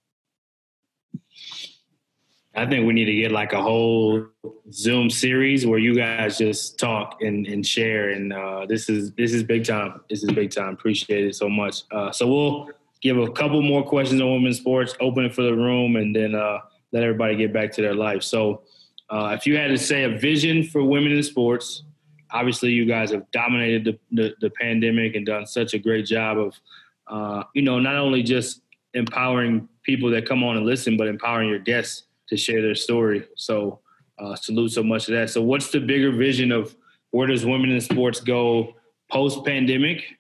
[2.54, 4.26] I think we need to get like a whole
[4.74, 8.10] Zoom series where you guys just talk and, and share.
[8.10, 10.02] And uh, this is this is big time.
[10.10, 10.74] This is big time.
[10.74, 11.84] Appreciate it so much.
[11.91, 12.70] Uh, so we'll
[13.02, 16.36] give a couple more questions on women's sports, open it for the room, and then
[16.36, 16.58] uh,
[16.91, 18.24] let everybody get back to their life.
[18.24, 18.64] So
[19.10, 21.84] uh, if you had to say a vision for women in sports,
[22.32, 26.38] obviously you guys have dominated the, the, the, pandemic and done such a great job
[26.38, 26.60] of,
[27.08, 28.62] uh, you know, not only just
[28.94, 33.26] empowering people that come on and listen, but empowering your guests to share their story.
[33.36, 33.80] So
[34.20, 35.30] uh, salute so much of that.
[35.30, 36.76] So what's the bigger vision of
[37.12, 38.76] where does women in sports go
[39.12, 40.18] post pandemic?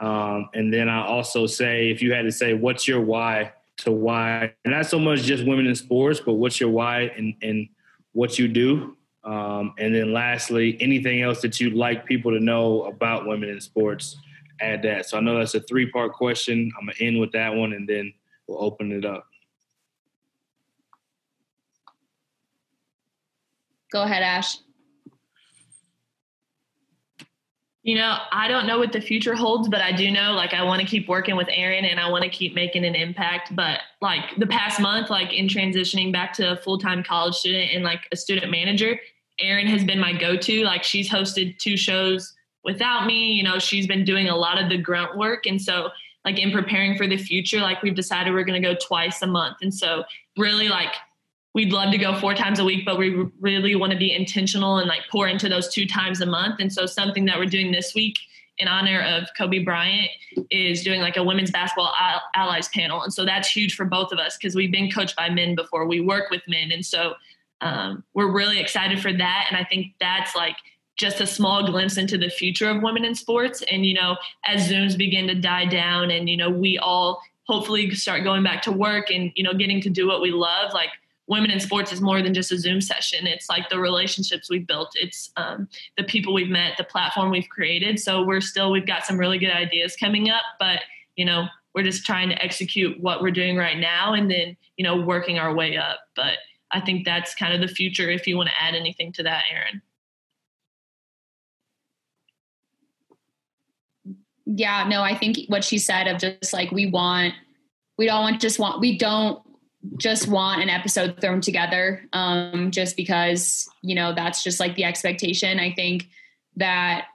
[0.00, 3.92] Um, and then I also say, if you had to say, what's your why to
[3.92, 7.68] why, not so much just women in sports, but what's your why and, and
[8.12, 8.96] what you do?
[9.24, 13.60] Um, and then lastly, anything else that you'd like people to know about women in
[13.60, 14.16] sports,
[14.60, 15.08] add that.
[15.08, 16.72] So I know that's a three part question.
[16.78, 18.12] I'm going to end with that one and then
[18.46, 19.26] we'll open it up.
[23.92, 24.58] Go ahead, Ash.
[27.82, 30.62] You know, I don't know what the future holds, but I do know like I
[30.62, 33.54] want to keep working with Erin and I want to keep making an impact.
[33.54, 37.72] But like the past month, like in transitioning back to a full time college student
[37.74, 38.98] and like a student manager,
[39.42, 40.64] Erin has been my go to.
[40.64, 42.34] Like she's hosted two shows
[42.64, 43.32] without me.
[43.32, 45.46] You know, she's been doing a lot of the grunt work.
[45.46, 45.90] And so,
[46.24, 49.26] like, in preparing for the future, like, we've decided we're going to go twice a
[49.26, 49.58] month.
[49.60, 50.04] And so,
[50.36, 50.94] really, like,
[51.54, 54.78] we'd love to go four times a week, but we really want to be intentional
[54.78, 56.60] and like pour into those two times a month.
[56.60, 58.18] And so, something that we're doing this week
[58.58, 60.10] in honor of Kobe Bryant
[60.50, 61.92] is doing like a women's basketball
[62.34, 63.02] allies panel.
[63.02, 65.86] And so, that's huge for both of us because we've been coached by men before,
[65.86, 66.70] we work with men.
[66.70, 67.14] And so,
[67.62, 69.46] um, we're really excited for that.
[69.48, 70.56] And I think that's like
[70.98, 73.62] just a small glimpse into the future of women in sports.
[73.70, 77.90] And, you know, as Zooms begin to die down and, you know, we all hopefully
[77.92, 80.90] start going back to work and, you know, getting to do what we love, like
[81.28, 83.26] women in sports is more than just a Zoom session.
[83.26, 87.48] It's like the relationships we've built, it's um, the people we've met, the platform we've
[87.48, 87.98] created.
[87.98, 90.80] So we're still, we've got some really good ideas coming up, but,
[91.16, 94.84] you know, we're just trying to execute what we're doing right now and then, you
[94.84, 96.00] know, working our way up.
[96.14, 96.34] But
[96.72, 99.44] I think that's kind of the future if you want to add anything to that,
[99.52, 99.82] Erin.
[104.46, 107.34] Yeah, no, I think what she said of just like we want,
[107.96, 109.42] we don't want just want, we don't
[109.98, 114.84] just want an episode thrown together um, just because, you know, that's just like the
[114.84, 115.58] expectation.
[115.58, 116.08] I think
[116.56, 117.06] that,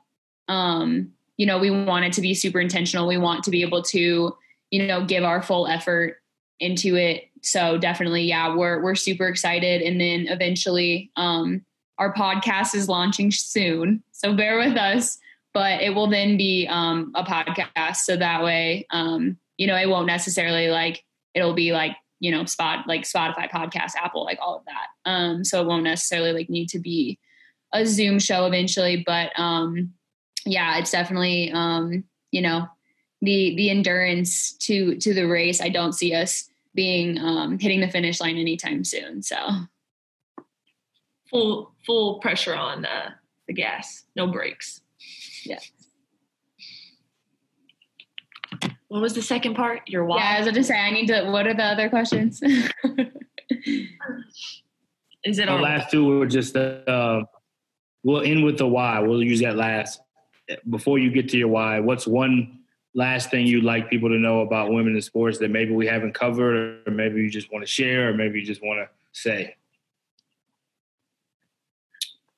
[0.47, 3.07] um, you know, we want it to be super intentional.
[3.07, 4.35] We want to be able to,
[4.71, 6.17] you know, give our full effort
[6.59, 7.26] into it.
[7.41, 9.81] So definitely, yeah, we're we're super excited.
[9.81, 11.63] And then eventually, um,
[11.97, 14.03] our podcast is launching soon.
[14.11, 15.17] So bear with us,
[15.53, 17.97] but it will then be um, a podcast.
[17.97, 22.45] So that way, um, you know, it won't necessarily like it'll be like you know
[22.45, 25.09] spot like Spotify podcast, Apple, like all of that.
[25.09, 27.19] Um, so it won't necessarily like need to be
[27.73, 29.93] a Zoom show eventually, but um,
[30.45, 32.67] yeah, it's definitely um, you know
[33.21, 35.61] the the endurance to to the race.
[35.61, 39.21] I don't see us being um, hitting the finish line anytime soon.
[39.23, 39.35] So
[41.29, 43.09] full full pressure on uh,
[43.47, 44.79] the gas, no brakes.
[45.43, 45.59] Yeah.
[48.87, 49.81] What was the second part?
[49.87, 50.19] Your why?
[50.19, 51.23] Yeah, I was going to say I need to.
[51.25, 52.41] What are the other questions?
[55.23, 57.23] Is it all the last two were just uh,
[58.03, 58.99] we'll end with the why.
[58.99, 59.99] We'll use that last
[60.69, 61.81] before you get to your why.
[61.81, 62.56] What's one
[62.97, 66.13] last thing you'd like people to know about women in sports that maybe we haven't
[66.13, 69.55] covered, or maybe you just want to share, or maybe you just want to say?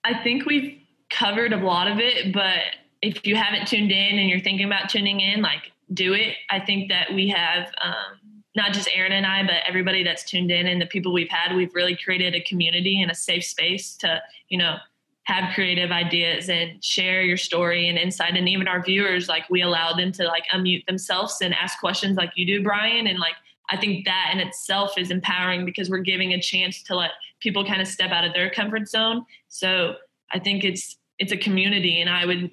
[0.03, 0.77] I think we've
[1.09, 2.59] covered a lot of it, but
[3.01, 6.35] if you haven't tuned in and you're thinking about tuning in, like do it.
[6.49, 10.51] I think that we have um, not just Erin and I, but everybody that's tuned
[10.51, 13.95] in and the people we've had, we've really created a community and a safe space
[13.97, 14.75] to, you know,
[15.29, 18.35] have creative ideas and share your story and insight.
[18.35, 22.17] And even our viewers like we allow them to like unmute themselves and ask questions
[22.17, 23.05] like you do brian.
[23.05, 23.35] And like
[23.69, 27.11] i think that in itself is empowering because we're giving a chance to let
[27.41, 29.23] people kind of step out of their comfort zone.
[29.49, 29.95] So
[30.31, 32.49] i think it's it's a community and i would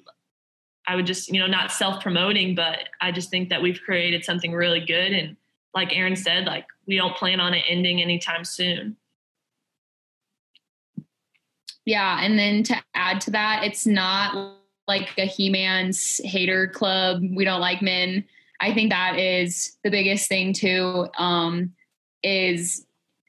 [0.87, 4.23] i would just you know not self promoting but i just think that we've created
[4.23, 5.13] something really good.
[5.13, 5.35] And
[5.73, 8.95] like erin said like we don't plan on it ending anytime soon
[11.87, 14.57] yeah, and then to add to that, it's not
[14.89, 17.21] like a He-Man's hater club.
[17.33, 18.25] We don't like men.
[18.59, 21.07] I think that is the biggest thing too.
[21.17, 21.71] Um,
[22.23, 22.85] is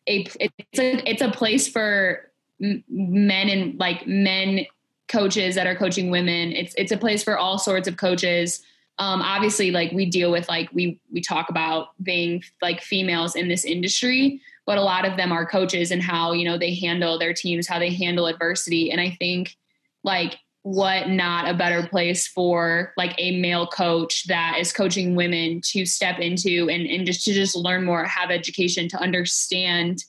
[0.08, 4.66] a it's a it's a place for men and like men
[5.06, 6.50] coaches that are coaching women.
[6.50, 8.60] It's it's a place for all sorts of coaches.
[8.98, 13.48] Um, obviously, like we deal with like we we talk about being like females in
[13.48, 17.18] this industry, but a lot of them are coaches and how you know they handle
[17.18, 18.90] their teams how they handle adversity.
[18.90, 19.56] And i think
[20.04, 25.62] like what not a better place for like a male coach that is coaching women
[25.64, 30.04] to step into and, and just to just learn more have education to understand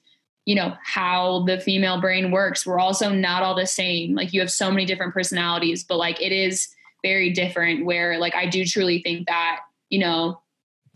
[0.46, 2.66] you know how the female brain works.
[2.66, 4.16] We're also not all the same.
[4.16, 6.68] Like you have so many different personalities but like it is
[7.04, 10.40] very different where like i do truly think that you know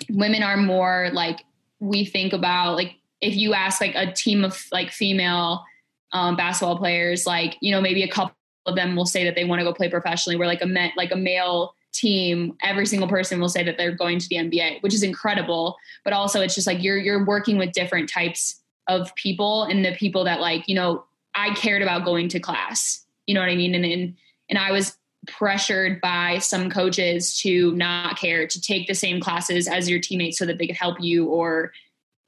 [0.10, 1.44] women are more like
[1.80, 5.64] we think about like if you ask like a team of like female
[6.12, 8.36] um, basketball players, like you know maybe a couple
[8.66, 10.36] of them will say that they want to go play professionally.
[10.36, 13.96] Where like a met like a male team, every single person will say that they're
[13.96, 15.76] going to the NBA, which is incredible.
[16.04, 19.94] But also, it's just like you're you're working with different types of people, and the
[19.94, 23.06] people that like you know I cared about going to class.
[23.26, 23.74] You know what I mean?
[23.74, 24.16] And and
[24.50, 24.98] and I was
[25.28, 30.38] pressured by some coaches to not care to take the same classes as your teammates
[30.38, 31.72] so that they could help you or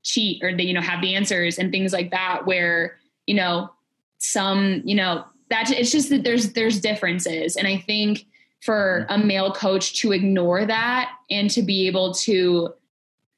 [0.04, 3.70] cheat or they you know have the answers and things like that where you know
[4.20, 7.56] some you know that it's just that there's there's differences.
[7.56, 8.26] And i think
[8.62, 9.22] for mm-hmm.
[9.22, 12.74] a male coach to ignore that and to be able to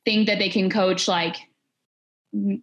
[0.05, 1.36] think that they can coach like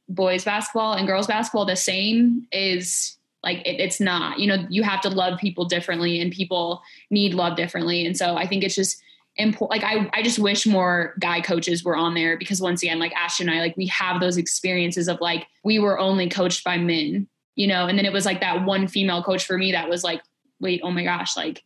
[0.09, 4.83] boys basketball and girls basketball the same is like it, it's not you know you
[4.83, 8.05] have to love people differently and people need love differently.
[8.05, 9.01] And so i think it's just
[9.37, 13.01] important like I, I just wish more guy coaches were on there because once again
[13.01, 16.63] like ashton and i like we have those experiences of like we were only coached
[16.63, 17.87] by men you know?
[17.87, 20.23] And then it was like that one female coach for me that was like
[20.61, 21.65] wait oh my gosh like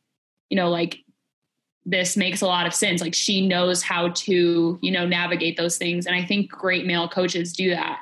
[0.49, 0.99] you know like
[1.85, 3.01] this makes a lot of sense.
[3.01, 6.07] Like she knows how to you know navigate those things.
[6.07, 8.01] And i think great male coaches do that.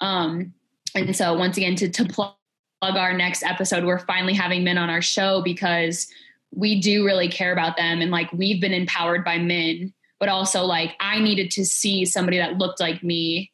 [0.00, 0.54] Um
[0.94, 2.34] and so once again to to plug
[2.82, 3.84] our next episode.
[3.84, 6.08] We're finally having men on our show because
[6.54, 8.00] we do really care about them.
[8.00, 12.38] And like we've been empowered by men but also like i needed to see somebody
[12.38, 13.50] that looked like me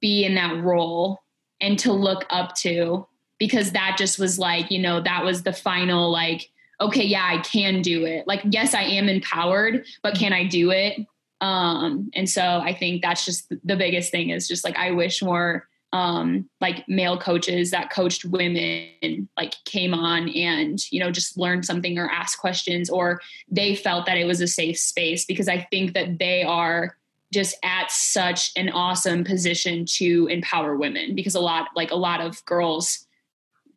[0.00, 1.20] be in that role
[1.60, 3.06] and to look up to
[3.38, 6.50] because that just was like you know that was the final like
[6.80, 8.26] okay yeah i can do it.
[8.26, 10.98] Like yes i am empowered but can i do it?
[11.40, 15.22] Um and so i think that's just the biggest thing is just like i wish
[15.22, 21.38] more um, like male coaches that coached women like came on and you know just
[21.38, 25.48] learned something or asked questions or they felt that it was a safe space because
[25.48, 26.96] i think that they are
[27.32, 32.20] just at such an awesome position to empower women because a lot like a lot
[32.20, 33.06] of girls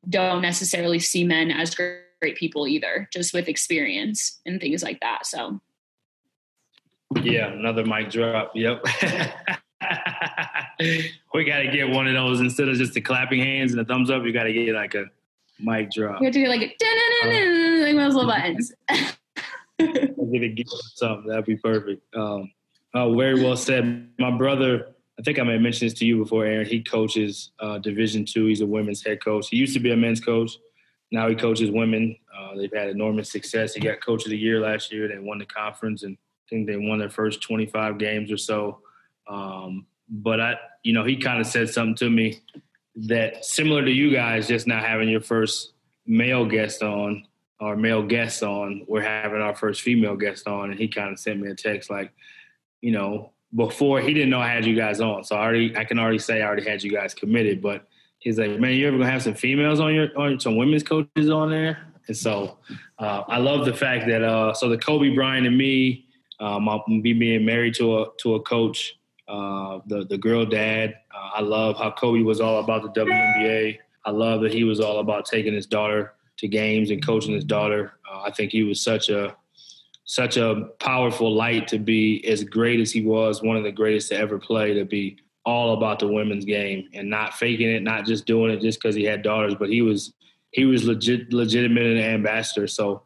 [0.10, 5.26] don't necessarily see men as great people either just with experience and things like that.
[5.26, 5.60] So.
[7.22, 8.52] Yeah another mic drop.
[8.56, 8.84] Yep
[11.34, 13.86] we got to get one of those instead of just the clapping hands and the
[13.86, 14.24] thumbs up.
[14.24, 15.06] You got to get like a
[15.60, 16.22] mic drop.
[16.22, 18.74] You have to get like a uh, like those little buttons.
[19.80, 21.30] get a gift something.
[21.30, 22.04] That'd be perfect.
[22.16, 22.52] Um,
[22.94, 24.10] uh, very well said.
[24.18, 26.66] My brother, I think I may have mentioned this to you before, Erin.
[26.66, 28.46] He coaches uh, Division two.
[28.46, 29.50] He's a women's head coach.
[29.50, 30.58] He used to be a men's coach.
[31.12, 32.18] Now he coaches women.
[32.36, 33.74] Uh, they've had enormous success.
[33.74, 35.08] He got coach of the year last year.
[35.08, 38.80] They won the conference, and I think they won their first 25 games or so.
[39.30, 42.42] Um, but I, you know, he kind of said something to me
[42.96, 45.74] that similar to you guys, just not having your first
[46.06, 47.26] male guest on
[47.60, 51.20] or male guest on, we're having our first female guest on, and he kind of
[51.20, 52.12] sent me a text like,
[52.82, 55.84] you know, before he didn't know I had you guys on, so I already I
[55.84, 57.88] can already say I already had you guys committed, but
[58.20, 61.30] he's like, man, you ever gonna have some females on your on some women's coaches
[61.30, 61.88] on there?
[62.08, 62.58] And so
[63.00, 66.06] uh, I love the fact that uh, so the Kobe Bryant and me,
[66.40, 68.98] um, I'll be being married to a to a coach
[69.28, 70.96] uh, the the girl dad.
[71.14, 73.78] Uh, I love how Kobe was all about the WNBA.
[74.06, 77.44] I love that he was all about taking his daughter to games and coaching his
[77.44, 77.94] daughter.
[78.10, 79.36] Uh, I think he was such a
[80.06, 84.10] such a powerful light to be as great as he was, one of the greatest
[84.10, 84.74] to ever play.
[84.74, 88.62] To be all about the women's game and not faking it, not just doing it
[88.62, 90.14] just because he had daughters, but he was
[90.52, 92.68] he was legit legitimate an ambassador.
[92.68, 93.04] So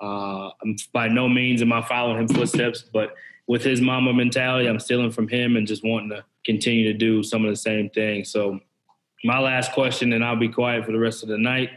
[0.00, 3.14] uh, I'm by no means am I following him footsteps, but
[3.48, 7.22] with his mama mentality, I'm stealing from him and just wanting to continue to do
[7.22, 8.30] some of the same things.
[8.30, 8.60] So,
[9.24, 11.70] my last question, and I'll be quiet for the rest of the night,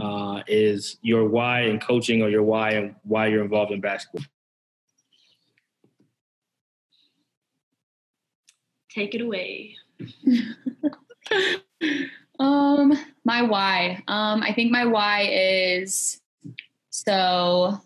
[0.00, 4.24] uh, is your why in coaching or your why and why you're involved in basketball.
[8.90, 9.76] Take it away.
[12.38, 14.04] um, my why.
[14.06, 16.20] Um, I think my why is
[16.90, 17.80] so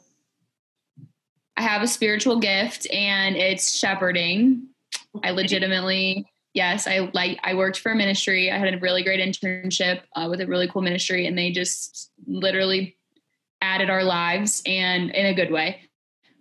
[1.58, 4.68] I have a spiritual gift and it's shepherding.
[5.24, 8.48] I legitimately, yes, I like, I worked for a ministry.
[8.48, 12.12] I had a really great internship uh, with a really cool ministry and they just
[12.28, 12.96] literally
[13.60, 15.80] added our lives and in a good way.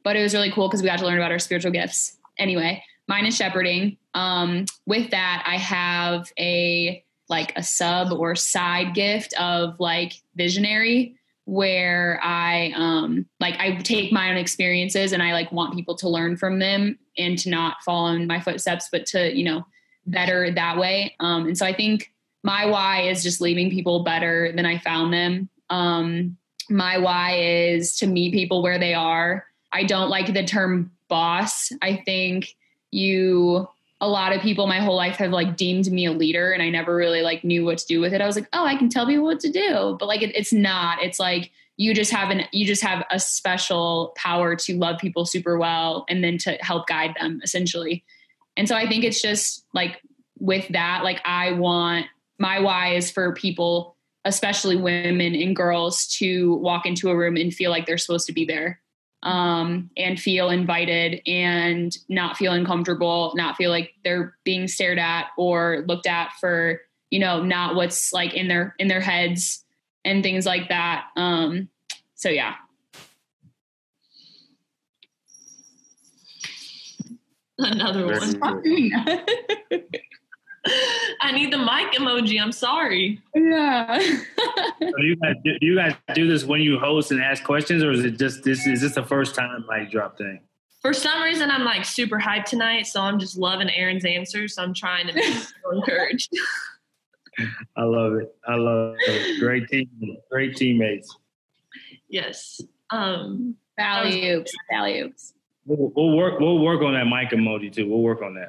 [0.04, 2.16] But it was really cool because we got to learn about our spiritual gifts.
[2.38, 3.98] Anyway, mine is shepherding.
[4.14, 11.18] Um, with that, I have a like a sub or side gift of like visionary
[11.48, 16.10] where I um like I take my own experiences and I like want people to
[16.10, 19.66] learn from them and to not follow in my footsteps, but to, you know,
[20.06, 21.16] better that way.
[21.22, 22.12] Um and so I think
[22.44, 25.48] my why is just leaving people better than I found them.
[25.70, 26.36] Um
[26.70, 29.46] my why is to meet people where they are.
[29.72, 31.72] I don't like the term boss.
[31.82, 32.58] I think
[32.92, 33.70] you
[34.00, 36.70] a lot of people my whole life have like deemed me a leader and I
[36.70, 38.22] never really like knew what to do with it.
[38.22, 39.96] I was like, oh, I can tell people what to do.
[40.00, 41.02] But like it, it's not.
[41.02, 45.26] It's like you just have an you just have a special power to love people
[45.26, 48.04] super well and then to help guide them essentially.
[48.56, 50.02] And so I think it's just like
[50.40, 52.06] with that, like I want
[52.40, 53.96] my why is for people,
[54.26, 58.34] especially women and girls, to walk into a room and feel like they're supposed to
[58.34, 58.80] be there
[59.24, 65.28] um, and feel invited and not feel uncomfortable, not feel like they're being stared at
[65.38, 69.64] or looked at for, you know, not what's like in their in their heads
[70.06, 71.06] and things like that.
[71.16, 71.70] Um,
[72.16, 72.56] so yeah.
[77.60, 79.26] Another one.
[81.22, 82.42] I need the mic emoji.
[82.42, 83.22] I'm sorry.
[83.34, 84.00] Yeah.
[84.00, 87.84] so do you guys do you guys do this when you host and ask questions,
[87.84, 88.66] or is it just this?
[88.68, 90.42] Is this the first time mic drop thing?
[90.82, 94.56] For some reason, I'm like super hyped tonight, so I'm just loving Erin's answers.
[94.56, 95.24] So I'm trying to be
[95.72, 96.30] encouraged.
[97.76, 98.36] I love it.
[98.48, 99.40] I love it.
[99.40, 99.90] Great team.
[100.32, 101.16] Great teammates.
[102.10, 102.62] Yes.
[102.90, 104.52] Um, values.
[104.72, 105.34] Values.
[105.66, 106.40] We'll, we'll work.
[106.40, 107.90] We'll work on that mic emoji too.
[107.90, 108.48] We'll work on that.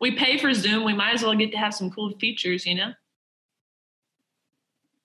[0.00, 0.84] We pay for Zoom.
[0.84, 2.92] We might as well get to have some cool features, you know?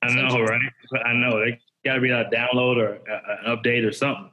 [0.04, 0.62] I know, so, right?
[1.06, 1.40] I know.
[1.40, 4.30] They got to be a download or an update or something.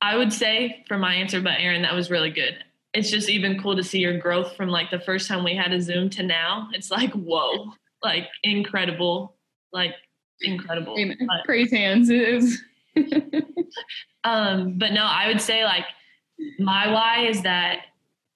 [0.00, 2.58] I would say for my answer, but Erin, that was really good.
[2.92, 5.72] It's just even cool to see your growth from like the first time we had
[5.72, 6.68] a Zoom to now.
[6.72, 7.72] It's like, whoa,
[8.02, 9.36] like incredible,
[9.72, 9.94] like
[10.40, 10.96] incredible.
[10.98, 11.18] Amen.
[11.26, 12.10] But, Praise hands.
[14.24, 15.84] um, but no, I would say like
[16.58, 17.86] my why is that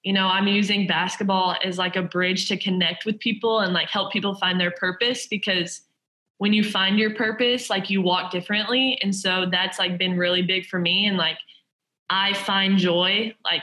[0.03, 3.88] you know i'm using basketball as like a bridge to connect with people and like
[3.88, 5.82] help people find their purpose because
[6.40, 8.98] when you find your purpose like you walk differently.
[9.03, 11.05] And so that's like been really big for me.
[11.05, 11.36] And like
[12.09, 13.61] i find joy like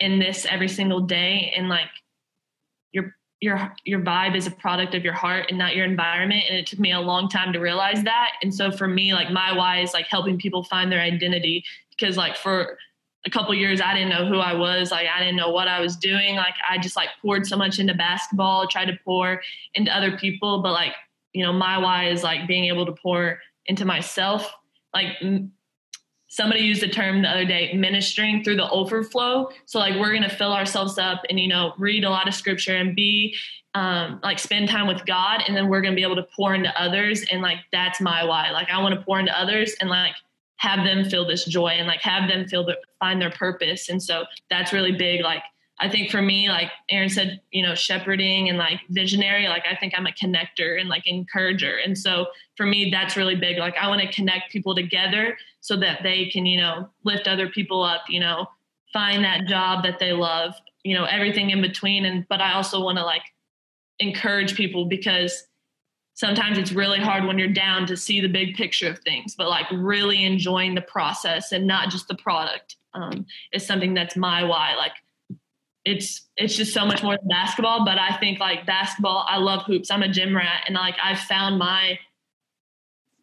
[0.00, 1.52] in this every single day.
[1.56, 1.86] And like
[2.90, 6.42] your your your vibe is a product of your heart and not your environment.
[6.48, 8.32] And it took me a long time to realize that.
[8.42, 11.62] And so for me like my why is like helping people find their identity.
[11.90, 12.78] Because like for
[13.26, 14.90] a couple years I didn't know who I was.
[14.90, 16.36] Like I didn't know what I was doing.
[16.36, 19.42] Like I just like poured so much into basketball, tried to pour
[19.74, 20.62] into other people.
[20.62, 20.92] But like,
[21.32, 24.50] you know, my why is like being able to pour into myself.
[24.94, 25.52] Like m-
[26.28, 29.50] somebody used the term the other day, ministering through the overflow.
[29.66, 32.76] So like we're gonna fill ourselves up and you know read a lot of scripture
[32.76, 33.36] and be
[33.74, 36.70] um, like spend time with God, and then we're gonna be able to pour into
[36.80, 37.24] others.
[37.30, 38.50] And like that's my why.
[38.52, 40.14] Like I want to pour into others and like
[40.58, 43.88] have them feel this joy and like have them feel that find their purpose.
[43.88, 45.22] And so that's really big.
[45.22, 45.42] Like
[45.80, 49.76] I think for me, like Erin said, you know, shepherding and like visionary, like I
[49.76, 51.78] think I'm a connector and like encourager.
[51.78, 53.58] And so for me, that's really big.
[53.58, 57.48] Like I want to connect people together so that they can, you know, lift other
[57.48, 58.46] people up, you know,
[58.92, 62.04] find that job that they love, you know, everything in between.
[62.04, 63.22] And but I also want to like
[64.00, 65.46] encourage people because
[66.18, 69.48] sometimes it's really hard when you're down to see the big picture of things, but
[69.48, 74.42] like really enjoying the process and not just the product um, is something that's my
[74.42, 74.74] why.
[74.74, 74.90] Like
[75.84, 79.62] it's it's just so much more than basketball, but I think like basketball, I love
[79.62, 79.92] hoops.
[79.92, 81.96] I'm a gym rat, and like I've found my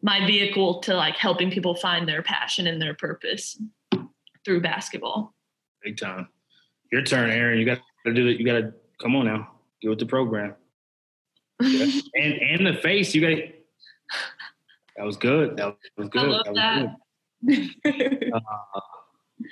[0.00, 3.60] my vehicle to like helping people find their passion and their purpose
[4.42, 5.34] through basketball.
[5.84, 6.28] Big time.
[6.90, 7.58] Your turn, Erin.
[7.58, 8.38] You got to do it.
[8.38, 9.50] You got to come on now.
[9.82, 10.54] Get with the program
[11.60, 13.42] and and the face, you got.
[14.96, 15.56] That was good.
[15.56, 16.22] That was good.
[16.22, 16.96] I love that.
[17.42, 18.32] that.
[18.34, 18.80] uh,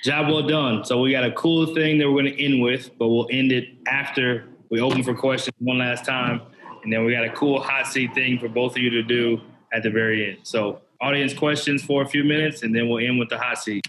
[0.02, 0.84] job well done.
[0.84, 3.52] So we got a cool thing that we're going to end with, but we'll end
[3.52, 6.40] it after we open for questions one last time,
[6.82, 9.40] and then we got a cool hot seat thing for both of you to do
[9.72, 10.38] at the very end.
[10.42, 13.86] So audience questions for a few minutes, and then we'll end with the hot seat.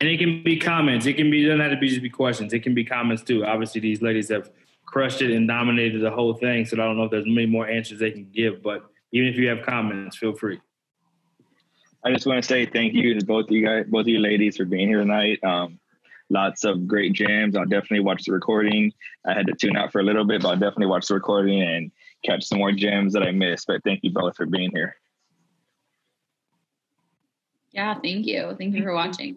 [0.00, 1.04] And it can be comments.
[1.04, 2.52] It can be doesn't have to be just be questions.
[2.54, 3.44] It can be comments too.
[3.44, 4.50] Obviously, these ladies have
[4.86, 6.64] crushed it and dominated the whole thing.
[6.64, 8.62] So I don't know if there's many more answers they can give.
[8.62, 10.60] But even if you have comments, feel free.
[12.02, 14.20] I just want to say thank you to both of you guys, both of you
[14.20, 15.38] ladies, for being here tonight.
[15.44, 15.78] Um,
[16.30, 17.54] lots of great jams.
[17.54, 18.92] I'll definitely watch the recording.
[19.26, 21.60] I had to tune out for a little bit, but I'll definitely watch the recording
[21.60, 21.92] and
[22.24, 23.66] catch some more gems that I missed.
[23.66, 24.96] But thank you both for being here.
[27.72, 28.56] Yeah, thank you.
[28.58, 29.36] Thank you for watching.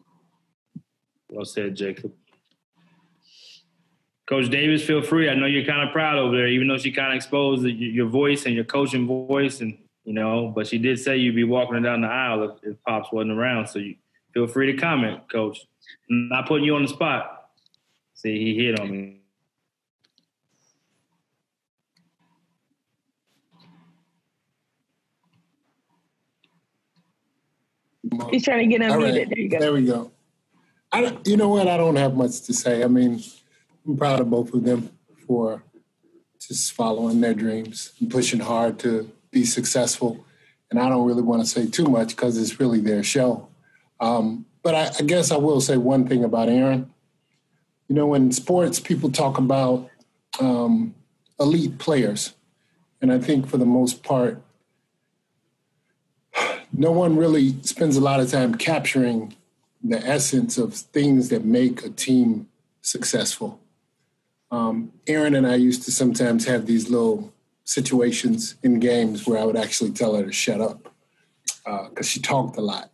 [1.34, 2.14] Well said, Jacob.
[4.28, 5.30] Coach Davis, feel free.
[5.30, 8.08] I know you're kind of proud over there, even though she kind of exposed your
[8.08, 9.76] voice and your coaching voice, and
[10.06, 10.54] you know.
[10.56, 13.68] But she did say you'd be walking down the aisle if, if Pops wasn't around.
[13.68, 13.96] So you
[14.32, 15.66] feel free to comment, Coach.
[16.10, 17.50] I'm not putting you on the spot.
[18.14, 19.20] See, he hit on me.
[28.30, 29.18] He's trying to get unmuted.
[29.18, 29.30] Right.
[29.30, 29.60] There you go.
[29.60, 30.13] There we go.
[30.94, 31.68] I, you know what?
[31.68, 32.84] I don't have much to say.
[32.84, 33.22] I mean,
[33.86, 34.92] I'm proud of both of them
[35.26, 35.64] for
[36.40, 40.24] just following their dreams and pushing hard to be successful.
[40.70, 43.48] And I don't really want to say too much because it's really their show.
[44.00, 46.92] Um, but I, I, guess I will say one thing about Erin.
[47.88, 49.90] You know, in sports, people talk about
[50.40, 50.94] um,
[51.40, 52.34] elite players.
[53.02, 54.42] And I think for the most part,
[56.74, 59.36] no one really spends a lot of time capturing
[59.84, 62.48] the essence of things that make a team
[62.82, 63.60] successful.
[64.52, 67.34] Um, Erin and I used to sometimes have these little
[67.66, 70.94] situations in games where I would actually tell her to shut up
[71.66, 72.90] because uh, she talked a lot.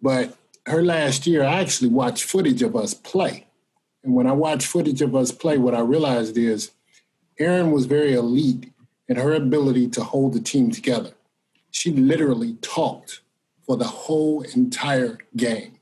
[0.00, 0.36] But
[0.66, 3.46] her last year, I actually watched footage of us play.
[4.02, 6.72] And when I watched footage of us play, what I realized is
[7.38, 8.72] Erin was very elite
[9.08, 11.12] in her ability to hold the team together.
[11.70, 13.20] She literally talked
[13.66, 15.73] for the whole entire game.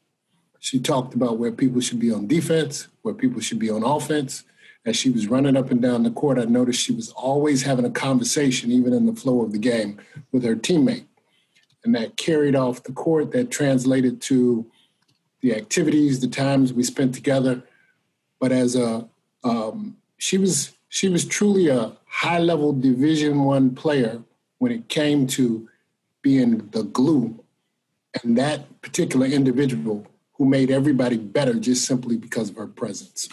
[0.63, 4.45] She talked about where people should be on defense, where people should be on offense.
[4.87, 7.85] As she was running up and down the court, I noticed she was always having
[7.85, 10.01] a conversation, even in the flow of the game,
[10.31, 11.07] with her teammate.
[11.83, 14.65] And that carried off the court, that translated to
[15.41, 17.65] the activities, the times we spent together.
[18.39, 19.09] But as a,
[19.43, 24.23] um, she was she was truly a high level Division One player
[24.59, 25.69] when it came to
[26.23, 27.43] being the glue,
[28.23, 30.07] and that particular individual
[30.43, 33.29] who made everybody better just simply because of her presence.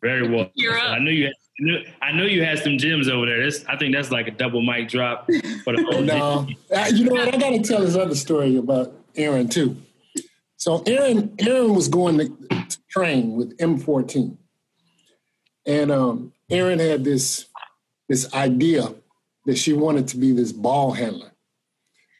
[0.00, 0.50] Very well.
[0.72, 1.26] I knew you.
[1.26, 3.44] Had, I know you had some gems over there.
[3.44, 5.26] This, I think that's like a double mic drop
[5.62, 7.34] for the no, uh, you know what?
[7.34, 9.76] I got to tell this other story about Erin too.
[10.56, 14.38] So Erin, Erin was going to, to train with M14,
[15.66, 17.44] and um, Erin had this
[18.08, 18.88] this idea
[19.44, 21.32] that she wanted to be this ball handler.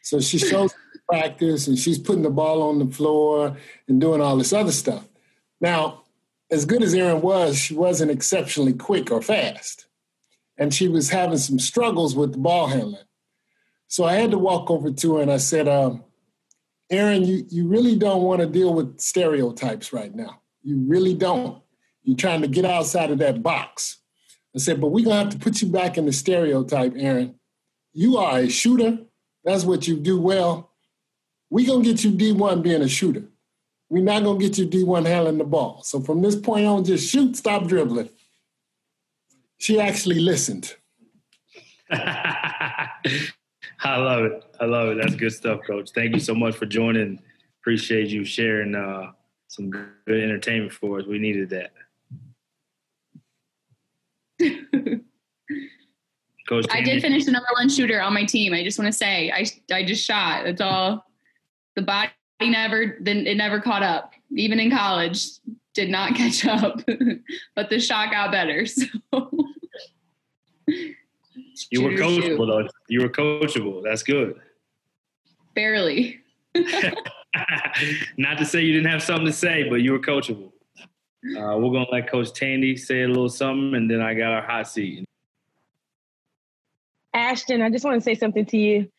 [0.02, 0.74] So she shows
[1.08, 3.56] practice and she's putting the ball on the floor
[3.88, 5.06] and doing all this other stuff.
[5.60, 6.02] Now,
[6.50, 9.86] as good as Erin was, she wasn't exceptionally quick or fast.
[10.56, 13.02] And she was having some struggles with the ball handling.
[13.88, 16.04] So I had to walk over to her and I said, um,
[16.90, 20.40] Erin, you, you really don't want to deal with stereotypes right now.
[20.62, 21.62] You really don't.
[22.02, 23.98] You're trying to get outside of that box.
[24.54, 27.34] I said, but we're going to have to put you back in the stereotype, Erin.
[27.92, 28.98] You are a shooter.
[29.44, 30.73] That's what you do well
[31.54, 33.22] we gonna get you D1 being a shooter.
[33.88, 35.82] We're not gonna get you D1 handling the ball.
[35.84, 38.10] So from this point on, just shoot, stop dribbling.
[39.58, 40.74] She actually listened.
[41.92, 42.88] I
[43.84, 44.44] love it.
[44.60, 44.98] I love it.
[45.00, 45.90] That's good stuff, Coach.
[45.94, 47.20] Thank you so much for joining.
[47.60, 49.12] Appreciate you sharing uh,
[49.46, 51.06] some good entertainment for us.
[51.06, 51.70] We needed that.
[56.48, 58.52] Coach, I did finish the number one shooter on my team.
[58.52, 60.42] I just want to say I I just shot.
[60.46, 61.06] That's all
[61.76, 62.10] the body
[62.40, 64.12] never then it never caught up.
[64.36, 65.28] Even in college
[65.74, 66.80] did not catch up
[67.54, 68.86] but the shot got better so.
[71.70, 72.68] You were coachable though.
[72.88, 73.82] You were coachable.
[73.84, 74.40] That's good.
[75.54, 76.20] Barely.
[78.16, 80.52] Not to say you didn't have something to say but you were coachable.
[81.24, 84.42] Uh, we're gonna let coach tandy say a little something and then i got our
[84.42, 85.04] hot seat.
[87.14, 88.90] Ashton i just want to say something to you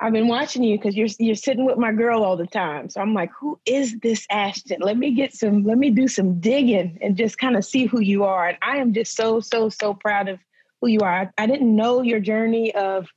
[0.00, 2.88] I've been watching you because you're you're sitting with my girl all the time.
[2.90, 4.80] So I'm like, who is this Ashton?
[4.80, 8.00] Let me get some, let me do some digging and just kind of see who
[8.00, 8.48] you are.
[8.48, 10.40] And I am just so, so, so proud of
[10.80, 11.32] who you are.
[11.38, 13.08] I, I didn't know your journey of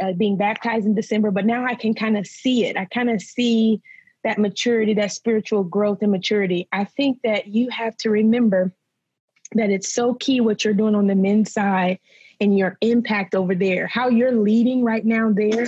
[0.00, 2.76] uh, being baptized in December, but now I can kind of see it.
[2.76, 3.80] I kind of see
[4.24, 6.66] that maturity, that spiritual growth and maturity.
[6.72, 8.72] I think that you have to remember
[9.52, 11.98] that it's so key what you're doing on the men's side
[12.40, 13.86] and your impact over there.
[13.86, 15.66] How you're leading right now there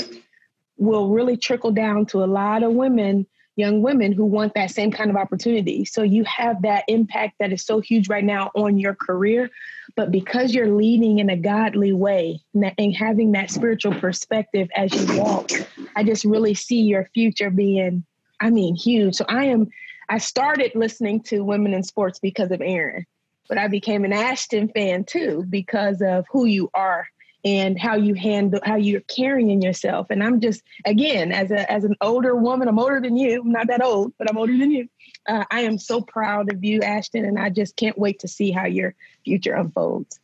[0.77, 4.91] will really trickle down to a lot of women, young women who want that same
[4.91, 5.85] kind of opportunity.
[5.85, 9.51] So you have that impact that is so huge right now on your career.
[9.95, 15.23] But because you're leading in a godly way and having that spiritual perspective as you
[15.23, 15.51] walk,
[15.97, 18.05] I just really see your future being,
[18.41, 19.15] I mean, huge.
[19.15, 19.69] So I am,
[20.11, 23.07] I started listening to women in sports because of Erin,
[23.49, 27.09] but I became an Ashton fan too because of who you are
[27.47, 31.85] and how you handle how you're carrying yourself and i'm just again as a as
[31.85, 34.71] an older woman i'm older than you I'm not that old but i'm older than
[34.73, 34.89] you
[35.29, 38.51] uh, i am so proud of you ashton and i just can't wait to see
[38.51, 38.95] how your
[39.25, 40.19] future unfolds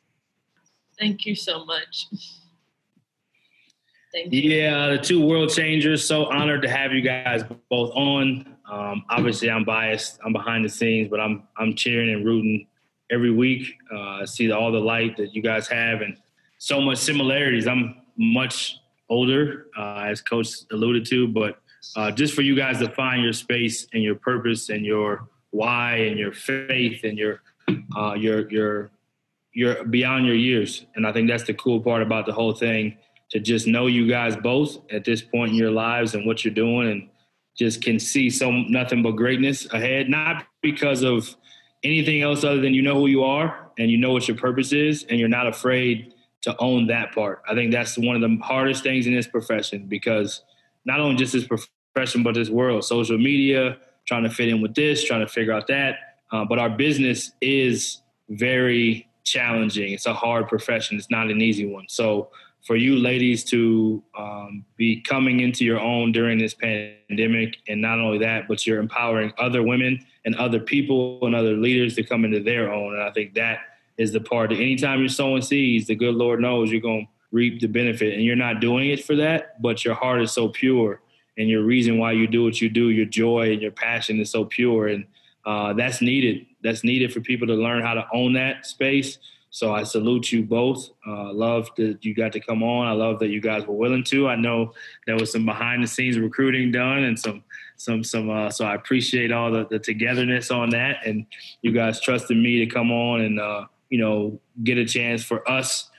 [0.98, 2.08] thank you so much
[4.12, 4.42] Thank you.
[4.42, 6.06] Yeah, the two world changers.
[6.06, 8.56] So honored to have you guys both on.
[8.70, 10.18] Um, obviously, I'm biased.
[10.22, 12.66] I'm behind the scenes, but I'm I'm cheering and rooting
[13.10, 13.74] every week.
[13.90, 16.18] Uh, see all the light that you guys have, and
[16.62, 17.66] so much similarities.
[17.66, 21.60] I'm much older, uh, as Coach alluded to, but
[21.96, 25.96] uh, just for you guys to find your space and your purpose and your why
[25.96, 27.42] and your faith and your
[27.96, 28.92] uh, your your
[29.52, 30.86] your beyond your years.
[30.94, 32.96] And I think that's the cool part about the whole thing
[33.32, 36.54] to just know you guys both at this point in your lives and what you're
[36.54, 37.08] doing and
[37.58, 41.34] just can see so nothing but greatness ahead not because of
[41.82, 44.72] anything else other than you know who you are and you know what your purpose
[44.72, 46.11] is and you're not afraid
[46.42, 49.86] to own that part i think that's one of the hardest things in this profession
[49.86, 50.42] because
[50.84, 54.74] not only just this profession but this world social media trying to fit in with
[54.74, 60.14] this trying to figure out that uh, but our business is very challenging it's a
[60.14, 62.30] hard profession it's not an easy one so
[62.64, 67.56] for you ladies to um, be coming into your own during this pandemic.
[67.68, 71.96] And not only that, but you're empowering other women and other people and other leaders
[71.96, 72.94] to come into their own.
[72.94, 73.58] And I think that
[74.02, 77.12] is the part that anytime you're sowing seeds, the good Lord knows you're going to
[77.30, 78.14] reap the benefit.
[78.14, 81.00] And you're not doing it for that, but your heart is so pure.
[81.38, 84.30] And your reason why you do what you do, your joy and your passion is
[84.30, 84.88] so pure.
[84.88, 85.06] And
[85.46, 86.46] uh, that's needed.
[86.62, 89.18] That's needed for people to learn how to own that space
[89.54, 90.88] so I salute you both.
[91.06, 92.88] Uh, love that you got to come on.
[92.88, 94.26] I love that you guys were willing to.
[94.26, 94.72] I know
[95.06, 97.44] there was some behind the scenes recruiting done and some
[97.76, 98.30] some some.
[98.30, 101.26] Uh, so I appreciate all the, the togetherness on that, and
[101.60, 105.48] you guys trusted me to come on and uh, you know get a chance for
[105.48, 105.90] us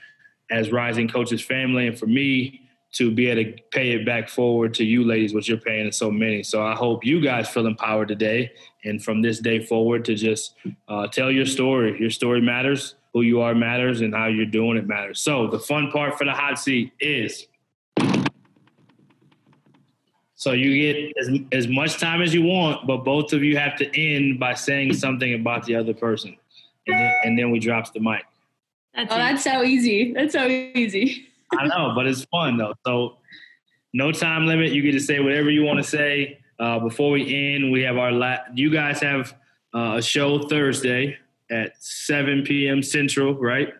[0.50, 2.60] as rising coaches family, and for me
[2.92, 5.92] to be able to pay it back forward to you ladies, what you're paying to
[5.92, 6.42] so many.
[6.42, 8.50] So I hope you guys feel empowered today,
[8.84, 10.56] and from this day forward to just
[10.88, 11.96] uh, tell your story.
[12.00, 15.20] Your story matters who you are matters and how you're doing it matters.
[15.20, 17.46] So the fun part for the hot seat is
[20.34, 23.76] so you get as, as much time as you want, but both of you have
[23.76, 26.36] to end by saying something about the other person.
[26.86, 28.24] And then, and then we drops the mic.
[28.94, 30.12] That's oh, that's so easy.
[30.12, 31.28] That's so easy.
[31.58, 32.74] I know, but it's fun though.
[32.86, 33.18] So
[33.92, 34.72] no time limit.
[34.72, 36.38] You get to say whatever you want to say.
[36.58, 39.34] Uh, before we end, we have our la- you guys have
[39.74, 41.16] uh, a show Thursday
[41.50, 42.82] at 7 p.m.
[42.82, 43.72] Central, right?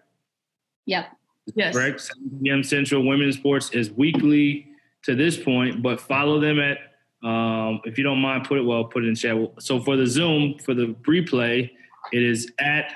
[0.86, 1.06] Yep.
[1.54, 1.74] Yes.
[1.74, 2.00] Correct.
[2.00, 2.62] 7 p.m.
[2.62, 3.06] Central.
[3.06, 4.68] Women's Sports is weekly
[5.04, 6.78] to this point, but follow them at,
[7.26, 9.36] um, if you don't mind, put it, well, put it in chat.
[9.60, 11.70] So for the Zoom, for the replay,
[12.12, 12.92] it is at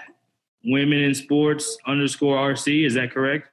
[0.64, 2.86] Women in Sports underscore RC.
[2.86, 3.50] Is that correct?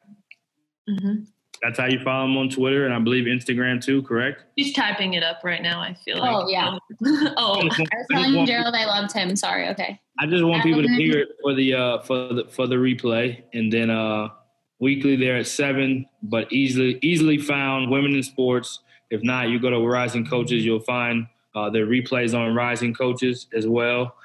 [0.90, 1.24] Mm-hmm.
[1.62, 4.44] That's how you follow them on Twitter and I believe Instagram too, correct?
[4.56, 6.32] He's typing it up right now, I feel like.
[6.32, 6.78] Oh, yeah.
[7.38, 7.62] oh.
[7.62, 9.36] I was telling Gerald I loved him.
[9.36, 9.68] Sorry.
[9.70, 10.00] Okay.
[10.20, 13.44] I just want people to hear it for the uh, for the for the replay,
[13.54, 14.30] and then uh,
[14.80, 17.92] weekly there at seven, but easily easily found.
[17.92, 18.80] Women in sports.
[19.10, 23.48] If not, you go to Rising Coaches, you'll find uh, their replays on Rising Coaches
[23.54, 24.16] as well.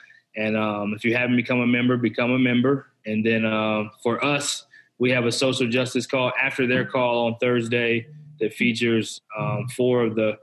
[0.40, 2.86] And um, if you haven't become a member, become a member.
[3.04, 4.64] And then uh, for us,
[4.98, 8.06] we have a social justice call after their call on Thursday
[8.40, 10.38] that features um, four of the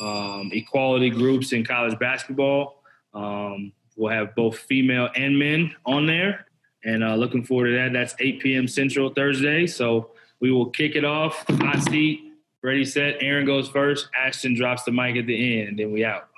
[0.00, 2.82] um, equality groups in college basketball.
[3.12, 6.46] Um, we'll have both female and men on there,
[6.82, 7.92] and uh, looking forward to that.
[7.92, 8.66] That's 8 p.m.
[8.66, 9.66] Central Thursday.
[9.66, 11.44] So we will kick it off.
[11.46, 12.32] Hot seat,
[12.62, 13.16] ready, set.
[13.20, 14.08] Erin goes first.
[14.16, 16.31] Ashton drops the mic at the end, and then we out.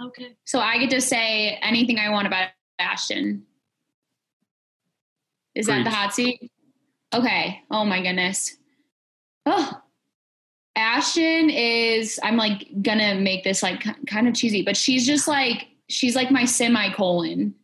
[0.00, 0.36] Okay.
[0.44, 3.44] So I get to say anything I want about Ashton.
[5.54, 5.78] Is Preach.
[5.78, 6.50] that the hot seat?
[7.12, 7.62] Okay.
[7.70, 8.56] Oh my goodness.
[9.46, 9.80] Oh,
[10.76, 15.66] Ashton is, I'm like gonna make this like kind of cheesy, but she's just like,
[15.88, 17.54] she's like my semicolon.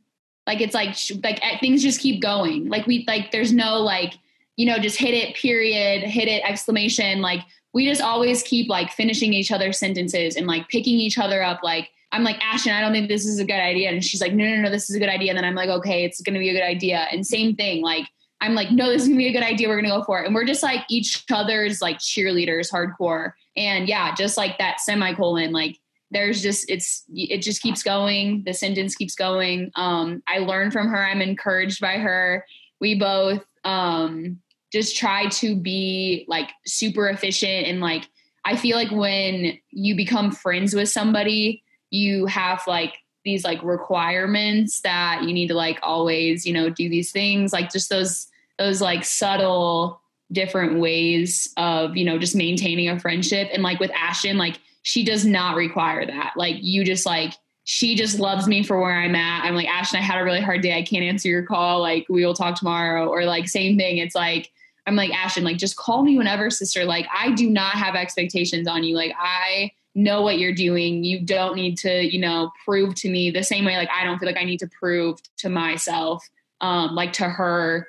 [0.47, 2.69] Like it's like, like eh, things just keep going.
[2.69, 4.15] Like we, like there's no like,
[4.57, 7.21] you know, just hit it, period, hit it, exclamation.
[7.21, 7.41] Like
[7.73, 11.61] we just always keep like finishing each other's sentences and like picking each other up.
[11.63, 13.91] Like I'm like, Ashton, I don't think this is a good idea.
[13.91, 15.31] And she's like, no, no, no, this is a good idea.
[15.31, 17.09] And then I'm like, okay, it's going to be a good idea.
[17.11, 18.07] And same thing, like,
[18.41, 19.69] I'm like, no, this is gonna be a good idea.
[19.69, 20.27] We're gonna go for it.
[20.27, 23.33] And we're just like each other's like cheerleaders, hardcore.
[23.57, 25.79] And yeah, just like that semicolon, like
[26.11, 28.43] there's just it's it just keeps going.
[28.45, 29.71] The sentence keeps going.
[29.77, 31.03] Um, I learn from her.
[31.03, 32.45] I'm encouraged by her.
[32.81, 34.41] We both um
[34.73, 38.09] just try to be like super efficient and like
[38.45, 41.63] I feel like when you become friends with somebody,
[41.95, 46.89] you have like these like requirements that you need to like always, you know, do
[46.89, 48.27] these things, like just those
[48.59, 50.01] those like subtle
[50.33, 53.49] different ways of you know just maintaining a friendship.
[53.53, 56.35] And like with ashton like she does not require that.
[56.37, 57.35] Like you just like
[57.67, 59.45] she just loves me for where i'm at.
[59.45, 60.77] I'm like ashton i had a really hard day.
[60.77, 61.81] I can't answer your call.
[61.81, 63.09] Like we will talk tomorrow.
[63.09, 63.99] Or like same thing.
[63.99, 64.51] It's like
[64.87, 66.85] i'm like ashton like just call me whenever sister.
[66.85, 68.97] Like i do not have expectations on you.
[68.97, 71.05] Like i know what you're doing.
[71.05, 74.19] You don't need to you know prove to me the same way like i don't
[74.19, 76.29] feel like i need to prove to myself
[76.61, 77.87] um like to her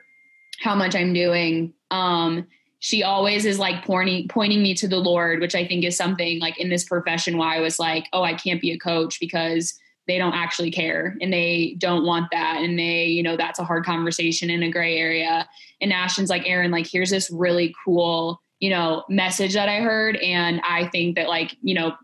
[0.59, 1.73] how much I'm doing.
[1.91, 2.47] Um,
[2.79, 6.39] she always is like pointing pointing me to the Lord, which I think is something
[6.39, 9.73] like in this profession why I was like, oh, I can't be a coach because
[10.07, 12.61] they don't actually care and they don't want that.
[12.61, 15.47] And they you know that's a hard conversation in a gray area.
[15.81, 20.17] And ashton's like erin like here's this really cool you know message that i heard.
[20.17, 21.95] And i think that like you know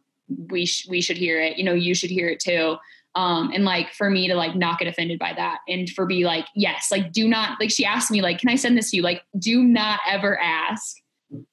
[0.50, 1.58] we sh- we should hear it.
[1.58, 2.78] You know you should hear it too.
[3.16, 6.24] Um and like for me to like not get offended by that and for be
[6.24, 8.98] like yes like do not like she asked me like can i send this to
[8.98, 9.04] you?
[9.04, 10.98] Like do not ever ask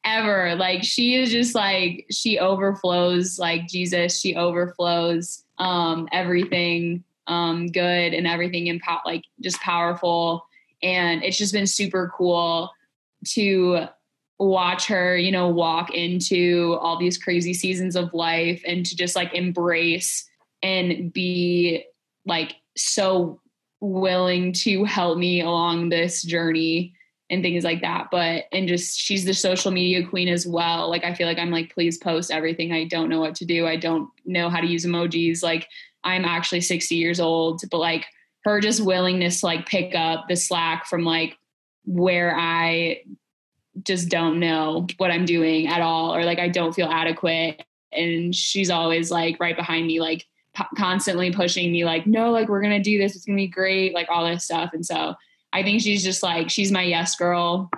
[0.04, 0.54] ever.
[0.56, 8.14] Like she is just like she overflows like jesus she overflows um, everything um, good
[8.14, 10.46] and everything impo- like just powerful.
[10.82, 12.70] And it's just been super cool
[13.28, 13.86] to
[14.38, 19.16] watch her, you know, walk into all these crazy seasons of life and to just
[19.16, 20.28] like embrace
[20.62, 21.84] and be
[22.24, 23.40] like so
[23.80, 26.94] willing to help me along this journey
[27.30, 28.08] and things like that.
[28.10, 30.88] But and just she's the social media queen as well.
[30.88, 32.72] Like I feel like I'm like, please post everything.
[32.72, 33.66] I don't know what to do.
[33.66, 35.42] I don't know how to use emojis.
[35.42, 35.68] Like
[36.04, 38.06] I'm actually 60 years old, but like
[38.44, 41.36] her just willingness to like pick up the slack from like
[41.84, 43.02] where I
[43.84, 47.62] just don't know what I'm doing at all, or like I don't feel adequate.
[47.92, 52.48] And she's always like right behind me, like p- constantly pushing me, like, no, like
[52.48, 53.16] we're gonna do this.
[53.16, 54.70] It's gonna be great, like all this stuff.
[54.72, 55.14] And so
[55.52, 57.70] I think she's just like she's my yes girl,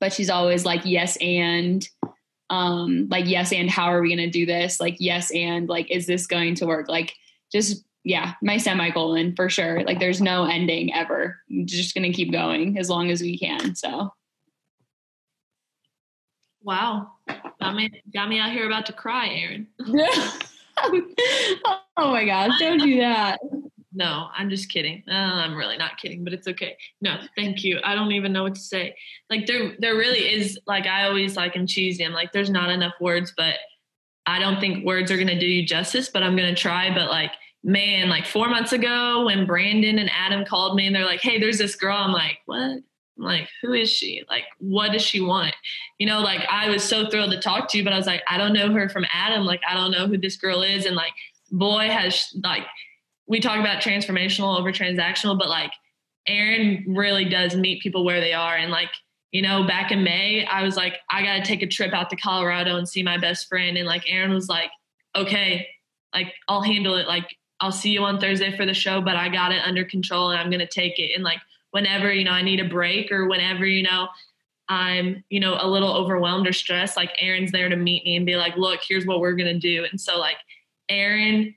[0.00, 1.88] but she's always like yes and
[2.50, 4.80] um like yes and how are we to do this?
[4.80, 6.88] Like yes and like is this going to work?
[6.88, 7.14] Like
[7.52, 9.82] just yeah, my semicolon for sure.
[9.84, 11.38] Like there's no ending ever.
[11.50, 13.74] I'm just to keep going as long as we can.
[13.74, 14.12] So
[16.64, 17.12] Wow.
[17.60, 19.68] Got me got me out here about to cry, Erin.
[21.96, 23.38] oh my gosh, don't do that.
[23.92, 25.04] No, I'm just kidding.
[25.08, 26.76] Uh, I'm really not kidding, but it's okay.
[27.00, 27.78] No, thank you.
[27.84, 28.96] I don't even know what to say.
[29.30, 30.58] Like there, there really is.
[30.66, 32.04] Like I always like and cheesy.
[32.04, 33.54] I'm like, there's not enough words, but
[34.26, 36.08] I don't think words are gonna do you justice.
[36.08, 36.92] But I'm gonna try.
[36.92, 37.30] But like,
[37.62, 41.38] man, like four months ago when Brandon and Adam called me and they're like, hey,
[41.38, 41.96] there's this girl.
[41.96, 42.80] I'm like, what?
[43.16, 44.24] Like, who is she?
[44.28, 45.54] Like, what does she want?
[45.98, 48.22] You know, like I was so thrilled to talk to you, but I was like,
[48.28, 49.44] I don't know her from Adam.
[49.44, 50.84] Like, I don't know who this girl is.
[50.84, 51.12] And like,
[51.50, 52.64] boy, has like
[53.26, 55.72] we talk about transformational over transactional, but like
[56.26, 58.56] Erin really does meet people where they are.
[58.56, 58.90] And like,
[59.30, 62.10] you know, back in May, I was like, I got to take a trip out
[62.10, 63.76] to Colorado and see my best friend.
[63.76, 64.70] And like, Erin was like,
[65.16, 65.66] okay,
[66.14, 67.08] like, I'll handle it.
[67.08, 70.30] Like, I'll see you on Thursday for the show, but I got it under control
[70.30, 71.12] and I'm to take it.
[71.14, 71.40] And like,
[71.74, 74.06] whenever, you know, I need a break or whenever, you know,
[74.68, 78.24] I'm, you know, a little overwhelmed or stressed, like Erin's there to meet me and
[78.24, 79.84] be like, look, here's what we're going to do.
[79.90, 80.36] And so, like,
[80.88, 81.56] Erin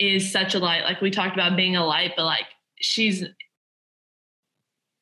[0.00, 0.82] is such a light.
[0.82, 2.46] Like we talked about being a light, but like
[2.80, 3.24] she's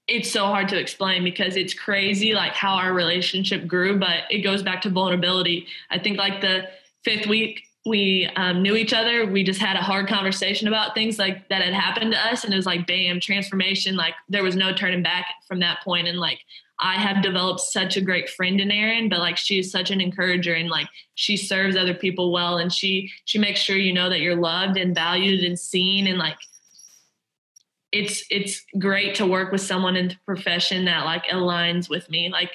[0.07, 4.41] it's so hard to explain because it's crazy like how our relationship grew, but it
[4.41, 5.66] goes back to vulnerability.
[5.91, 6.64] I think like the
[7.05, 11.18] fifth week we um, knew each other, we just had a hard conversation about things
[11.18, 13.97] like that had happened to us, and it was like bam, transformation.
[13.97, 16.41] Like there was no turning back from that point, and like
[16.80, 20.55] I have developed such a great friend in Erin, but like she's such an encourager
[20.55, 24.20] and like she serves other people well and she she makes sure you know that
[24.20, 26.39] you're loved and valued and seen and like
[27.91, 32.28] it's it's great to work with someone in the profession that like aligns with me.
[32.30, 32.53] Like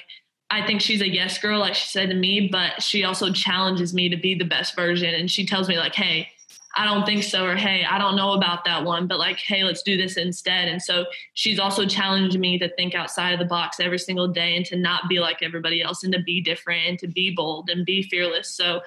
[0.50, 3.94] I think she's a yes girl, like she said to me, but she also challenges
[3.94, 6.28] me to be the best version and she tells me like, hey,
[6.76, 9.62] I don't think so, or hey, I don't know about that one, but like, hey,
[9.62, 10.68] let's do this instead.
[10.68, 14.56] And so she's also challenged me to think outside of the box every single day
[14.56, 17.70] and to not be like everybody else and to be different and to be bold
[17.70, 18.50] and be fearless.
[18.50, 18.80] So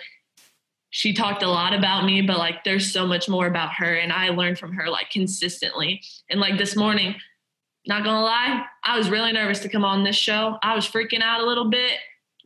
[0.90, 3.96] she talked a lot about me, but like, there's so much more about her.
[3.96, 6.02] And I learned from her like consistently.
[6.30, 7.16] And like this morning,
[7.88, 10.58] not gonna lie, I was really nervous to come on this show.
[10.62, 11.94] I was freaking out a little bit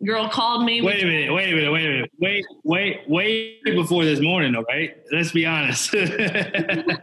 [0.06, 0.82] girl called me.
[0.82, 2.12] Wait a minute, wait a minute, wait a minute.
[2.20, 4.98] Wait, wait, wait before this morning, all right?
[5.12, 5.94] Let's be honest.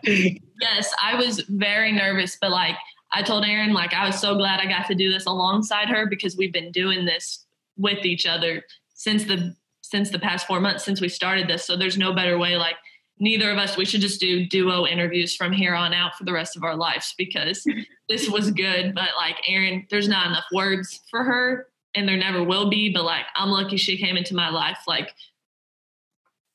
[0.02, 2.76] yes, I was very nervous, but like
[3.12, 6.06] I told Erin, like I was so glad I got to do this alongside her
[6.06, 8.62] because we've been doing this with each other
[8.94, 11.64] since the since the past four months since we started this.
[11.64, 12.76] So there's no better way like
[13.20, 16.32] neither of us we should just do duo interviews from here on out for the
[16.32, 17.66] rest of our lives because
[18.08, 22.42] this was good but like erin there's not enough words for her and there never
[22.42, 24.78] will be, but like I'm lucky she came into my life.
[24.86, 25.14] Like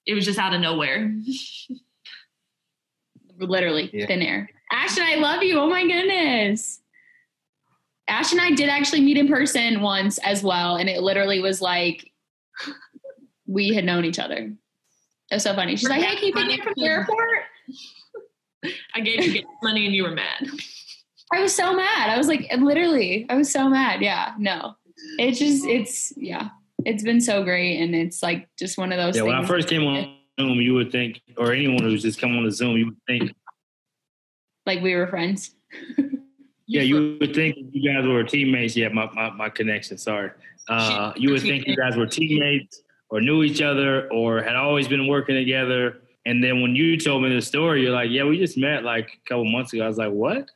[0.05, 1.14] it was just out of nowhere.
[3.39, 4.05] Literally yeah.
[4.05, 4.49] thin air.
[4.72, 5.59] Ashton, I love you.
[5.59, 6.80] Oh my goodness.
[8.07, 10.76] Ash and I did actually meet in person once as well.
[10.76, 12.11] And it literally was like
[13.47, 14.53] we had known each other.
[15.34, 15.75] It was so funny.
[15.75, 17.27] She's like, hey, can you pick me up from the airport?
[18.93, 20.47] I gave you money and you were mad.
[21.34, 22.11] I was so mad.
[22.11, 24.03] I was like, literally, I was so mad.
[24.03, 24.75] Yeah, no.
[25.17, 26.49] it's just it's yeah,
[26.86, 29.15] it's been so great, and it's like just one of those.
[29.15, 32.21] Yeah, things when I first came on Zoom, you would think, or anyone who's just
[32.21, 33.34] come on the Zoom, you would think,
[34.67, 35.55] like we were friends.
[36.67, 38.77] yeah, you would think you guys were teammates.
[38.77, 39.97] Yeah, my my, my connection.
[39.97, 40.29] Sorry,
[40.69, 42.82] uh, you would think you guys were teammates
[43.14, 45.99] or knew each other or had always been working together.
[46.26, 49.07] And then when you told me the story, you're like, yeah, we just met like
[49.24, 49.84] a couple months ago.
[49.84, 50.49] I was like, what?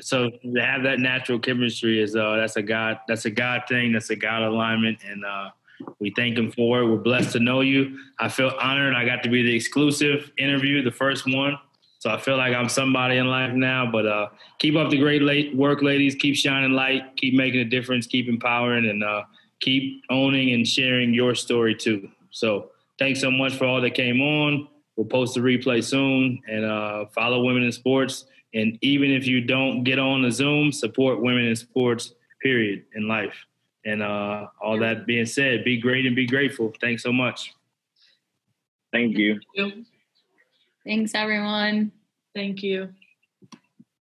[0.00, 3.92] So to have that natural chemistry is uh that's a God that's a God thing,
[3.92, 5.50] that's a God alignment, and uh
[5.98, 6.86] we thank him for it.
[6.86, 7.98] We're blessed to know you.
[8.18, 8.94] I feel honored.
[8.94, 11.58] I got to be the exclusive interview, the first one.
[11.98, 13.90] So I feel like I'm somebody in life now.
[13.90, 14.28] But uh,
[14.58, 16.14] keep up the great late work, ladies.
[16.14, 17.16] Keep shining light.
[17.16, 18.06] Keep making a difference.
[18.06, 19.22] Keep empowering, and uh,
[19.60, 22.08] keep owning and sharing your story too.
[22.30, 24.68] So thanks so much for all that came on.
[24.96, 28.24] We'll post the replay soon, and uh, follow Women in Sports.
[28.54, 32.14] And even if you don't get on the Zoom, support women in sports.
[32.42, 33.34] Period in life.
[33.84, 36.72] And uh, all that being said, be great and be grateful.
[36.80, 37.52] Thanks so much.
[38.92, 39.40] Thank you.
[40.86, 41.92] Thanks, everyone.
[42.34, 42.94] Thank you.